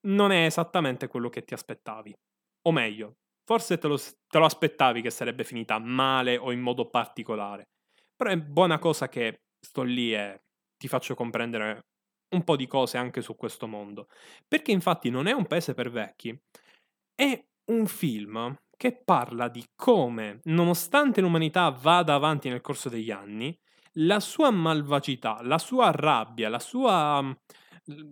non 0.08 0.32
è 0.32 0.46
esattamente 0.46 1.08
quello 1.08 1.28
che 1.28 1.44
ti 1.44 1.52
aspettavi. 1.52 2.16
O 2.62 2.72
meglio, 2.72 3.18
forse 3.44 3.78
te 3.78 3.86
lo, 3.86 3.98
te 3.98 4.38
lo, 4.38 4.46
aspettavi 4.46 5.02
che 5.02 5.10
sarebbe 5.10 5.44
finita 5.44 5.78
male 5.78 6.36
o 6.38 6.50
in 6.52 6.60
modo 6.60 6.88
particolare. 6.88 7.68
Però 8.16 8.30
è 8.30 8.38
buona 8.38 8.78
cosa 8.78 9.08
che 9.08 9.42
sto 9.60 9.82
lì 9.82 10.14
e 10.14 10.42
ti 10.76 10.88
faccio 10.88 11.14
comprendere 11.14 11.86
un 12.34 12.44
po' 12.44 12.56
di 12.56 12.66
cose 12.66 12.96
anche 12.96 13.20
su 13.20 13.36
questo 13.36 13.66
mondo. 13.66 14.08
Perché 14.46 14.72
infatti 14.72 15.10
non 15.10 15.26
è 15.26 15.32
un 15.32 15.46
paese 15.46 15.74
per 15.74 15.90
vecchi, 15.90 16.36
è 17.14 17.44
un 17.70 17.86
film 17.86 18.56
che 18.76 18.92
parla 18.92 19.48
di 19.48 19.64
come, 19.74 20.40
nonostante 20.44 21.20
l'umanità 21.20 21.68
vada 21.70 22.14
avanti 22.14 22.48
nel 22.48 22.60
corso 22.60 22.88
degli 22.88 23.10
anni, 23.10 23.56
la 24.00 24.20
sua 24.20 24.50
malvagità, 24.50 25.40
la 25.42 25.58
sua 25.58 25.90
rabbia, 25.90 26.48
la 26.48 26.60
sua, 26.60 27.36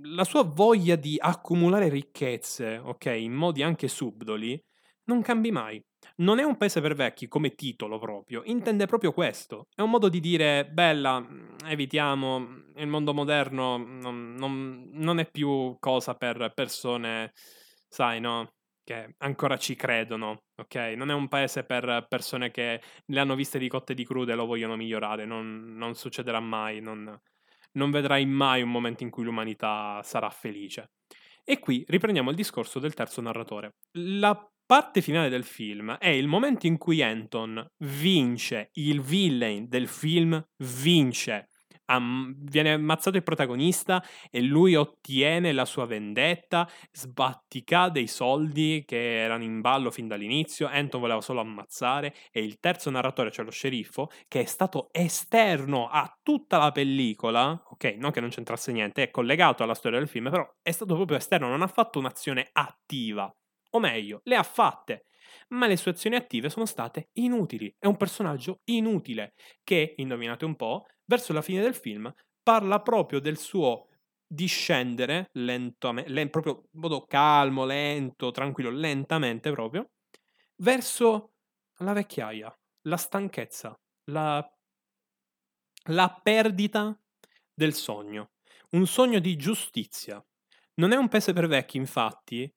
la 0.03 0.25
sua 0.25 0.43
voglia 0.43 0.97
di 0.97 1.17
accumulare 1.19 1.89
ricchezze, 1.89 2.79
ok, 2.79 3.07
in 3.07 3.33
modi 3.33 3.62
anche 3.62 3.89
subdoli, 3.89 4.61
non 5.05 5.23
cambi 5.23 5.51
mai. 5.51 5.83
Non 6.17 6.39
è 6.39 6.45
un 6.45 6.57
paese 6.57 6.81
per 6.81 6.95
vecchi 6.95 7.29
come 7.29 7.55
titolo 7.55 7.99
proprio, 7.99 8.43
intende 8.45 8.87
proprio 8.87 9.12
questo. 9.12 9.67
È 9.75 9.83
un 9.83 9.91
modo 9.91 10.09
di 10.09 10.21
dire, 10.21 10.67
bella, 10.67 11.25
evitiamo, 11.67 12.37
il 12.77 12.87
mondo 12.87 13.12
moderno 13.12 13.77
non, 13.77 14.35
non, 14.35 14.89
non 14.93 15.19
è 15.19 15.29
più 15.31 15.77
cosa 15.79 16.15
per 16.15 16.53
persone, 16.55 17.33
sai, 17.89 18.21
no? 18.21 18.53
Che 18.83 19.15
ancora 19.19 19.59
ci 19.59 19.75
credono, 19.75 20.45
ok? 20.57 20.95
Non 20.97 21.11
è 21.11 21.15
un 21.15 21.29
paese 21.29 21.65
per 21.65 22.07
persone 22.09 22.51
che 22.51 22.81
le 23.07 23.21
hanno 23.21 23.35
viste 23.35 23.59
di 23.59 23.69
cotte 23.69 23.95
di 23.95 24.05
crude 24.05 24.33
e 24.33 24.37
lo 24.37 24.47
vogliono 24.47 24.77
migliorare, 24.77 25.25
non, 25.27 25.75
non 25.77 25.95
succederà 25.95 26.41
mai, 26.41 26.81
non, 26.81 27.19
non 27.77 27.91
vedrai 27.91 28.27
mai 28.27 28.62
un 28.62 28.71
momento 28.71 29.03
in 29.03 29.11
cui 29.11 29.25
l'umanità 29.25 30.01
sarà 30.03 30.29
felice. 30.31 30.91
E 31.45 31.59
qui 31.59 31.85
riprendiamo 31.87 32.31
il 32.31 32.37
discorso 32.37 32.79
del 32.79 32.95
terzo 32.95 33.21
narratore. 33.21 33.77
La 33.93 34.37
parte 34.67 35.01
finale 35.01 35.29
del 35.29 35.45
film 35.45 35.93
è 35.93 36.09
il 36.09 36.27
momento 36.27 36.67
in 36.67 36.77
cui 36.77 37.03
Anton 37.03 37.65
vince, 37.79 38.71
il 38.75 39.01
villain 39.01 39.69
del 39.69 39.87
film 39.87 40.45
vince. 40.57 41.51
Am- 41.87 42.35
viene 42.38 42.72
ammazzato 42.72 43.16
il 43.16 43.22
protagonista 43.22 44.03
e 44.31 44.40
lui 44.40 44.75
ottiene 44.75 45.53
la 45.53 45.64
sua 45.64 45.87
vendetta, 45.87 46.68
sbattica 46.92 47.88
dei 47.88 48.07
soldi 48.07 48.85
che 48.87 49.20
erano 49.20 49.44
in 49.44 49.61
ballo 49.61 49.90
fin 49.90 50.09
dall'inizio, 50.09 50.66
Anton 50.66 51.01
voleva 51.01 51.20
solo 51.20 51.40
ammazzare 51.40 52.14
e 52.31 52.42
il 52.42 52.59
terzo 52.61 52.90
narratore, 52.90 53.31
cioè 53.31 53.44
lo 53.44 53.51
sceriffo, 53.51 54.09
che 54.29 54.40
è 54.40 54.44
stato 54.44 54.88
esterno 54.92 55.88
a 55.88 56.18
tutta 56.22 56.59
la 56.59 56.72
pellicola, 56.72 57.62
ok, 57.70 57.96
non 57.99 58.11
che 58.11 58.20
non 58.20 58.31
c'entrasse 58.31 58.72
niente, 58.72 59.05
è 59.05 59.11
collegato 59.11 59.62
alla 59.62 59.75
storia 59.75 59.99
del 59.99 60.09
film, 60.09 60.31
però 60.31 60.46
è 60.62 60.70
stato 60.70 60.94
proprio 60.94 61.16
esterno, 61.18 61.49
non 61.49 61.62
ha 61.62 61.66
fatto 61.66 61.99
un'azione 61.99 62.49
attiva 62.53 63.33
o 63.70 63.79
meglio, 63.79 64.20
le 64.25 64.37
ha 64.37 64.42
fatte, 64.42 65.05
ma 65.49 65.66
le 65.66 65.77
sue 65.77 65.90
azioni 65.92 66.16
attive 66.16 66.49
sono 66.49 66.66
state 66.66 67.11
inutili. 67.14 67.75
È 67.79 67.87
un 67.87 67.96
personaggio 67.96 68.61
inutile 68.64 69.35
che, 69.62 69.94
indovinate 69.96 70.44
un 70.44 70.57
po', 70.57 70.87
verso 71.07 71.33
la 71.33 71.42
fine 71.42 71.62
del 71.62 71.75
film 71.75 72.12
parla 72.42 72.81
proprio 72.81 73.21
del 73.21 73.38
suo 73.38 73.88
discendere 74.27 75.31
lentamente, 75.33 76.29
proprio 76.29 76.69
in 76.73 76.81
modo 76.81 77.07
calmo, 77.07 77.64
lento, 77.64 78.31
tranquillo, 78.31 78.71
lentamente 78.71 79.51
proprio, 79.51 79.90
verso 80.57 81.33
la 81.79 81.92
vecchiaia, 81.92 82.57
la 82.83 82.97
stanchezza, 82.97 83.79
la, 84.11 84.47
la 85.88 86.21
perdita 86.23 86.99
del 87.55 87.75
sogno. 87.75 88.33
Un 88.71 88.87
sogno 88.87 89.19
di 89.21 89.37
giustizia. 89.37 90.25
Non 90.75 90.92
è 90.92 90.97
un 90.97 91.09
paese 91.09 91.33
per 91.33 91.47
vecchi, 91.47 91.77
infatti, 91.77 92.53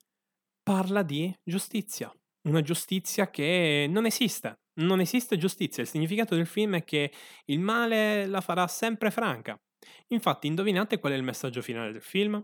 parla 0.61 1.03
di 1.03 1.33
giustizia. 1.43 2.11
Una 2.43 2.61
giustizia 2.61 3.29
che 3.29 3.85
non 3.89 4.05
esiste. 4.05 4.59
Non 4.79 5.01
esiste 5.01 5.37
giustizia. 5.37 5.83
Il 5.83 5.89
significato 5.89 6.35
del 6.35 6.45
film 6.47 6.75
è 6.75 6.83
che 6.83 7.11
il 7.45 7.59
male 7.59 8.25
la 8.27 8.41
farà 8.41 8.67
sempre 8.67 9.11
franca. 9.11 9.59
Infatti, 10.07 10.47
indovinate 10.47 10.99
qual 10.99 11.13
è 11.13 11.15
il 11.15 11.23
messaggio 11.23 11.61
finale 11.61 11.91
del 11.91 12.01
film? 12.01 12.41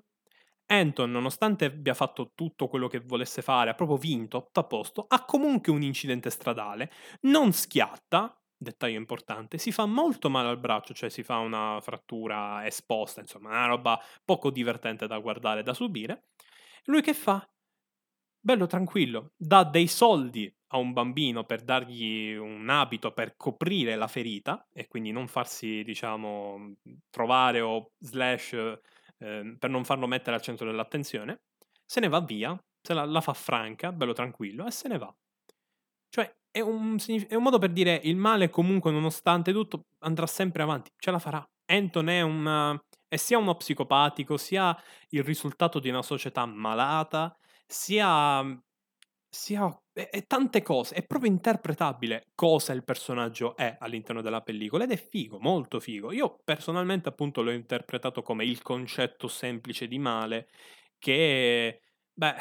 Anton, 0.67 1.11
nonostante 1.11 1.65
abbia 1.65 1.93
fatto 1.93 2.31
tutto 2.33 2.67
quello 2.67 2.87
che 2.87 2.99
volesse 2.99 3.41
fare, 3.41 3.69
ha 3.69 3.75
proprio 3.75 3.97
vinto, 3.97 4.45
tutto 4.45 4.59
a 4.61 4.63
posto, 4.65 5.05
ha 5.07 5.23
comunque 5.23 5.71
un 5.71 5.83
incidente 5.83 6.31
stradale, 6.31 6.91
non 7.21 7.53
schiatta, 7.53 8.35
dettaglio 8.57 8.97
importante, 8.97 9.59
si 9.59 9.71
fa 9.71 9.85
molto 9.85 10.27
male 10.29 10.49
al 10.49 10.59
braccio, 10.59 10.95
cioè 10.95 11.09
si 11.09 11.21
fa 11.21 11.37
una 11.37 11.79
frattura 11.81 12.65
esposta, 12.65 13.21
insomma, 13.21 13.49
una 13.49 13.67
roba 13.67 14.01
poco 14.25 14.49
divertente 14.49 15.05
da 15.05 15.19
guardare, 15.19 15.61
da 15.61 15.75
subire. 15.75 16.29
Lui 16.85 17.01
che 17.03 17.13
fa? 17.13 17.47
Bello 18.45 18.67
tranquillo, 18.67 19.31
dà 19.35 19.63
dei 19.63 19.87
soldi 19.87 20.53
a 20.67 20.77
un 20.77 20.93
bambino 20.93 21.45
per 21.45 21.63
dargli 21.63 22.35
un 22.35 22.69
abito 22.69 23.11
per 23.11 23.35
coprire 23.35 23.95
la 23.95 24.07
ferita 24.07 24.67
e 24.71 24.87
quindi 24.87 25.11
non 25.11 25.27
farsi, 25.27 25.83
diciamo, 25.83 26.75
trovare 27.09 27.61
o 27.61 27.93
slash 27.97 28.53
eh, 29.17 29.55
per 29.57 29.69
non 29.71 29.83
farlo 29.83 30.05
mettere 30.05 30.35
al 30.35 30.43
centro 30.43 30.67
dell'attenzione, 30.67 31.41
se 31.83 31.99
ne 31.99 32.07
va 32.07 32.19
via, 32.19 32.55
se 32.83 32.93
la, 32.93 33.03
la 33.05 33.19
fa 33.19 33.33
franca, 33.33 33.91
bello 33.91 34.13
tranquillo 34.13 34.67
e 34.67 34.71
se 34.71 34.89
ne 34.89 34.99
va. 34.99 35.11
Cioè 36.09 36.31
è 36.51 36.59
un, 36.59 36.97
è 37.27 37.33
un, 37.33 37.43
modo 37.43 37.57
per 37.57 37.71
dire 37.71 37.99
il 38.03 38.15
male 38.15 38.51
comunque 38.51 38.91
nonostante 38.91 39.53
tutto 39.53 39.87
andrà 40.01 40.27
sempre 40.27 40.61
avanti, 40.61 40.91
ce 40.97 41.09
la 41.09 41.19
farà. 41.19 41.43
Anton 41.65 42.09
è, 42.09 42.21
una, 42.21 42.79
è 43.07 43.15
sia 43.15 43.39
uno 43.39 43.55
psicopatico, 43.55 44.37
sia 44.37 44.79
il 45.09 45.23
risultato 45.23 45.79
di 45.79 45.89
una 45.89 46.03
società 46.03 46.45
malata 46.45 47.35
sia 47.67 48.41
mhmm, 48.41 48.61
sia 49.29 49.67
è, 49.93 50.09
è, 50.09 50.25
tante 50.27 50.61
cose, 50.61 50.95
è 50.95 51.05
proprio 51.05 51.29
interpretabile 51.31 52.31
cosa 52.35 52.73
il 52.73 52.83
personaggio 52.83 53.55
è 53.55 53.75
all'interno 53.79 54.21
della 54.21 54.41
pellicola 54.41 54.83
ed 54.85 54.91
è 54.91 54.97
figo, 54.97 55.39
molto 55.39 55.79
figo. 55.79 56.11
Io 56.11 56.37
personalmente 56.43 57.09
appunto 57.09 57.41
l'ho 57.41 57.51
interpretato 57.51 58.21
come 58.21 58.45
il 58.45 58.61
concetto 58.61 59.27
semplice 59.27 59.87
di 59.87 59.99
male 59.99 60.47
che 60.99 61.81
beh, 62.13 62.35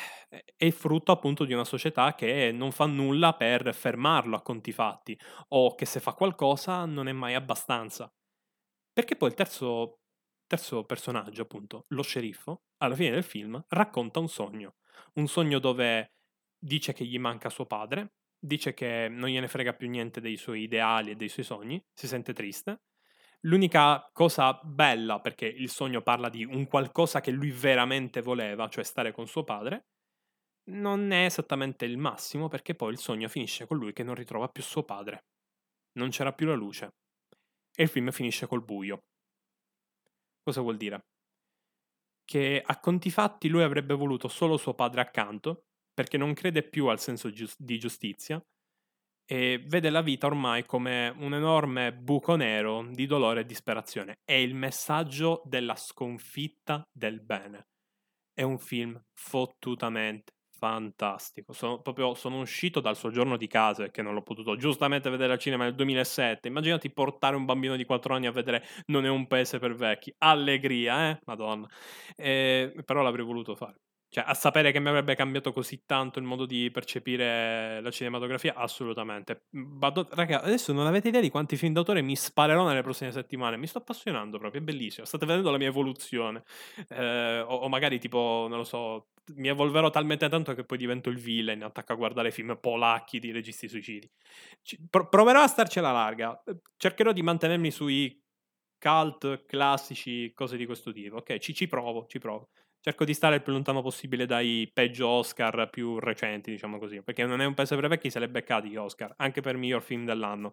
è 0.57 0.71
frutto 0.71 1.13
appunto 1.13 1.45
di 1.45 1.53
una 1.53 1.65
società 1.65 2.15
che 2.15 2.53
non 2.53 2.73
fa 2.73 2.87
nulla 2.87 3.35
per 3.35 3.75
fermarlo 3.75 4.37
a 4.37 4.43
conti 4.43 4.73
fatti 4.73 5.19
o 5.49 5.75
che 5.75 5.85
se 5.87 6.01
fa 6.01 6.13
qualcosa 6.15 6.85
non 6.87 7.09
è 7.09 7.13
mai 7.13 7.35
abbastanza. 7.35 8.13
Perché 8.93 9.17
poi 9.17 9.29
il 9.31 9.35
terzo, 9.35 9.99
terzo 10.47 10.85
personaggio, 10.85 11.43
appunto, 11.43 11.87
lo 11.89 12.03
sceriffo, 12.03 12.65
alla 12.79 12.95
fine 12.95 13.11
del 13.11 13.25
film 13.25 13.63
racconta 13.69 14.21
un 14.21 14.29
sogno 14.29 14.75
un 15.15 15.27
sogno 15.27 15.59
dove 15.59 16.13
dice 16.59 16.93
che 16.93 17.05
gli 17.05 17.19
manca 17.19 17.51
suo 17.51 17.67
padre, 17.67 18.15
dice 18.39 18.75
che 18.75 19.09
non 19.11 19.29
gliene 19.29 19.49
frega 19.49 19.75
più 19.75 19.89
niente 19.89 20.21
dei 20.21 20.37
suoi 20.37 20.63
ideali 20.63 21.11
e 21.11 21.17
dei 21.17 21.29
suoi 21.29 21.45
sogni, 21.45 21.83
si 21.93 22.07
sente 22.07 22.33
triste. 22.33 22.83
L'unica 23.41 24.09
cosa 24.13 24.59
bella, 24.63 25.21
perché 25.21 25.47
il 25.47 25.69
sogno 25.69 26.01
parla 26.01 26.31
di 26.31 26.45
un 26.45 26.67
qualcosa 26.67 27.21
che 27.21 27.31
lui 27.31 27.51
veramente 27.51 28.23
voleva, 28.23 28.69
cioè 28.69 28.85
stare 28.85 29.13
con 29.13 29.27
suo 29.27 29.45
padre, 29.45 29.87
non 30.71 31.11
è 31.11 31.27
esattamente 31.27 31.85
il 31.85 31.99
massimo 31.99 32.49
perché 32.49 32.75
poi 32.75 32.93
il 32.93 32.99
sogno 32.99 33.29
finisce 33.29 33.67
con 33.67 33.77
lui 33.77 33.93
che 33.93 34.03
non 34.03 34.15
ritrova 34.15 34.49
più 34.49 34.63
suo 34.63 34.83
padre. 34.83 35.25
Non 35.99 36.09
c'era 36.09 36.33
più 36.33 36.47
la 36.47 36.55
luce. 36.55 36.95
E 37.75 37.83
il 37.83 37.89
film 37.89 38.11
finisce 38.11 38.47
col 38.47 38.65
buio. 38.65 39.03
Cosa 40.43 40.61
vuol 40.63 40.77
dire? 40.77 41.01
Che 42.25 42.63
a 42.65 42.81
conti 42.81 43.11
fatti 43.11 43.49
lui 43.49 43.63
avrebbe 43.63 43.95
voluto 43.95 44.29
solo 44.29 44.57
suo 44.57 44.75
padre 44.75 45.01
accanto, 45.01 45.67
perché 45.93 46.17
non 46.17 46.35
crede 46.35 46.63
più 46.63 46.87
al 46.87 47.01
senso 47.01 47.31
di 47.59 47.79
giustizia 47.79 48.45
e 49.27 49.63
vede 49.67 49.89
la 49.89 50.03
vita 50.03 50.27
ormai 50.27 50.67
come 50.67 51.09
un 51.17 51.35
enorme 51.35 51.95
buco 51.95 52.37
nero 52.37 52.87
di 52.91 53.07
dolore 53.07 53.41
e 53.41 53.47
disperazione. 53.47 54.19
È 54.25 54.35
il 54.35 54.55
messaggio 54.55 55.43
della 55.45 55.77
sconfitta 55.77 56.87
del 56.93 57.23
bene. 57.23 57.69
È 58.33 58.43
un 58.43 58.59
film 58.59 59.01
fottutamente 59.13 60.34
fantastico. 60.65 61.53
Sono, 61.53 61.83
proprio, 61.83 62.15
sono 62.15 62.41
uscito 62.41 62.81
dal 62.81 62.97
soggiorno 62.97 63.37
di 63.37 63.47
casa 63.47 63.91
che 63.91 64.01
non 64.01 64.15
l'ho 64.15 64.23
potuto 64.23 64.57
giustamente 64.57 65.11
vedere 65.11 65.35
al 65.35 65.39
cinema 65.39 65.65
nel 65.65 65.75
2007. 65.75 66.49
Immaginati 66.49 66.91
portare 66.91 67.37
un 67.37 67.45
bambino 67.45 67.77
di 67.77 67.85
4 67.85 68.15
anni 68.15 68.27
a 68.27 68.33
vedere 68.33 68.65
Non 68.87 69.05
è 69.05 69.11
un 69.11 69.27
paese 69.27 69.59
per 69.59 69.75
vecchi. 69.75 70.15
Allegria, 70.19 71.11
eh? 71.11 71.21
Madonna. 71.27 71.69
Eh, 72.17 72.75
però 72.85 73.03
l'avrei 73.03 73.27
voluto 73.27 73.55
fare. 73.55 73.84
Cioè, 74.15 74.23
a 74.25 74.35
sapere 74.35 74.71
che 74.71 74.79
mi 74.79 74.91
avrebbe 74.91 75.17
cambiato 75.17 75.53
così 75.53 75.83
tanto 75.87 76.21
il 76.21 76.25
modo 76.25 76.47
di 76.47 76.71
percepire 76.71 77.81
la 77.81 77.91
cinematografia, 77.91 78.55
assolutamente. 78.55 79.47
Vado, 79.51 80.07
raga, 80.13 80.41
adesso 80.41 80.73
non 80.73 80.87
avete 80.87 81.09
idea 81.09 81.21
di 81.21 81.31
quanti 81.31 81.57
film 81.57 81.73
d'autore 81.73 82.01
mi 82.01 82.15
sparerò 82.15 82.65
nelle 82.65 82.83
prossime 82.83 83.11
settimane. 83.11 83.57
Mi 83.57 83.67
sto 83.67 83.79
appassionando 83.79 84.39
proprio, 84.39 84.61
è 84.61 84.65
bellissimo. 84.65 85.05
State 85.05 85.27
vedendo 85.27 85.51
la 85.51 85.59
mia 85.59 85.67
evoluzione. 85.67 86.45
Eh, 86.91 87.41
o, 87.41 87.57
o, 87.57 87.69
magari, 87.69 87.99
tipo, 87.99 88.47
non 88.49 88.59
lo 88.59 88.63
so, 88.63 89.09
mi 89.35 89.49
evolverò 89.49 89.91
talmente 89.91 90.29
tanto 90.29 90.55
che 90.55 90.63
poi 90.63 90.79
divento 90.79 91.11
il 91.11 91.19
villain, 91.19 91.65
attacco 91.65 91.93
a 91.93 91.97
guardare 91.97 92.31
film 92.31 92.57
polacchi 92.61 93.19
di 93.19 93.33
registi 93.33 93.69
suicidi. 93.69 94.09
Ci, 94.63 94.79
pro- 94.89 95.09
proverò 95.09 95.43
a 95.43 95.49
starci 95.49 95.81
alla 95.81 95.91
larga. 95.91 96.41
Cercherò 96.77 97.11
di 97.11 97.23
mantenermi 97.23 97.73
sui 97.73 98.17
cult, 98.79 99.45
classici, 99.45 100.33
cose 100.35 100.57
di 100.57 100.67
questo 100.67 100.93
tipo. 100.93 101.17
Ok, 101.17 101.39
ci, 101.39 101.53
ci 101.53 101.67
provo, 101.67 102.07
ci 102.07 102.21
provo 102.21 102.51
cerco 102.85 103.07
di 103.07 103.15
stare 103.15 103.37
il 103.37 103.43
più 103.43 103.51
lontano 103.51 103.81
possibile 103.81 104.27
dai 104.27 104.71
peggio 104.71 105.09
Oscar 105.09 105.71
più 105.71 105.99
recenti, 105.99 106.51
diciamo 106.51 106.79
così, 106.79 107.01
perché 107.01 107.25
non 107.25 107.41
è 107.41 107.47
un 107.47 107.55
paese 107.55 107.77
per 107.77 107.89
vecchi, 107.89 108.11
se 108.11 108.19
l'è 108.19 108.29
beccati 108.29 108.69
gli 108.69 108.77
Oscar, 108.77 109.15
anche 109.17 109.41
per 109.41 109.57
miglior 109.57 109.81
film 109.81 110.05
dell'anno. 110.05 110.53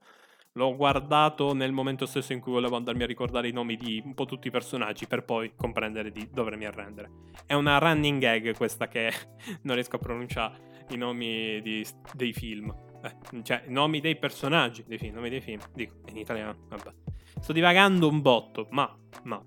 L'ho 0.54 0.74
guardato 0.78 1.54
nel 1.54 1.74
momento 1.74 2.06
stesso 2.06 2.32
in 2.32 2.39
cui 2.39 2.54
volevo 2.54 2.78
andarmi 2.78 3.04
a 3.04 3.06
ricordare 3.06 3.50
i 3.50 3.52
nomi 3.52 3.76
di 3.76 4.02
un 4.06 4.13
po' 4.13 4.24
tutti 4.24 4.48
i 4.48 4.52
personaggi 4.52 5.08
per 5.08 5.26
poi 5.26 5.52
comprendere 5.58 6.10
di 6.10 6.30
dovermi 6.32 6.65
arrendere. 6.65 7.12
È 7.46 7.54
una 7.54 7.78
running 7.80 8.22
gag 8.22 8.56
questa 8.56 8.88
che 8.88 9.12
non 9.63 9.76
riesco 9.76 9.98
a 9.98 10.00
pronunciare 10.00 10.86
i 10.91 10.96
nomi 10.96 11.62
di, 11.62 11.86
dei 12.13 12.32
film. 12.32 12.74
Eh, 13.04 13.44
cioè, 13.44 13.63
i 13.67 13.72
nomi 13.74 14.00
dei 14.00 14.15
personaggi 14.15 14.86
dei 14.88 14.98
film, 14.98 15.15
nomi 15.15 15.30
dei 15.30 15.41
film. 15.41 15.60
Dico, 15.74 15.96
in 16.08 16.15
italiano, 16.15 16.65
vabbè. 16.70 16.94
Sto 17.41 17.52
divagando 17.52 18.08
un 18.08 18.22
botto, 18.22 18.67
ma, 18.72 18.98
ma 19.24 19.44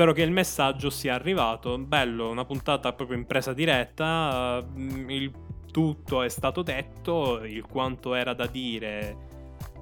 Spero 0.00 0.14
che 0.14 0.22
il 0.22 0.30
messaggio 0.30 0.88
sia 0.88 1.12
arrivato. 1.12 1.76
Bello, 1.76 2.30
una 2.30 2.46
puntata 2.46 2.94
proprio 2.94 3.18
in 3.18 3.26
presa 3.26 3.52
diretta. 3.52 4.66
Il 5.08 5.30
tutto 5.70 6.22
è 6.22 6.28
stato 6.30 6.62
detto, 6.62 7.44
il 7.44 7.66
quanto 7.66 8.14
era 8.14 8.32
da 8.32 8.46
dire 8.46 9.14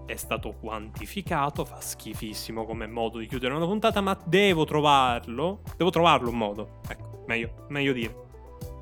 è 0.06 0.16
stato 0.16 0.56
quantificato. 0.58 1.64
Fa 1.64 1.80
schifissimo 1.80 2.64
come 2.64 2.88
modo 2.88 3.18
di 3.18 3.28
chiudere 3.28 3.54
una 3.54 3.64
puntata, 3.64 4.00
ma 4.00 4.18
devo 4.24 4.64
trovarlo. 4.64 5.60
Devo 5.76 5.90
trovarlo 5.90 6.30
un 6.30 6.36
modo. 6.36 6.80
Ecco, 6.88 7.22
meglio, 7.28 7.66
meglio 7.68 7.92
dire. 7.92 8.16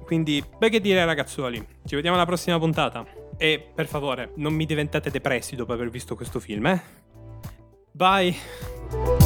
Quindi, 0.07 0.43
beh 0.57 0.71
che 0.71 0.81
dire 0.81 1.05
ragazzuoli, 1.05 1.59
ci 1.85 1.97
vediamo 1.97 2.17
alla 2.17 2.25
prossima 2.25 2.59
puntata. 2.59 3.05
E 3.37 3.73
per 3.75 3.87
favore, 3.87 4.33
non 4.37 4.55
mi 4.55 4.65
diventate 4.65 5.11
depressi 5.11 5.55
dopo 5.55 5.75
aver 5.75 5.91
visto 5.91 6.17
questo 6.17 6.41
film, 6.41 6.65
eh? 6.65 6.83
Bye! 7.93 9.26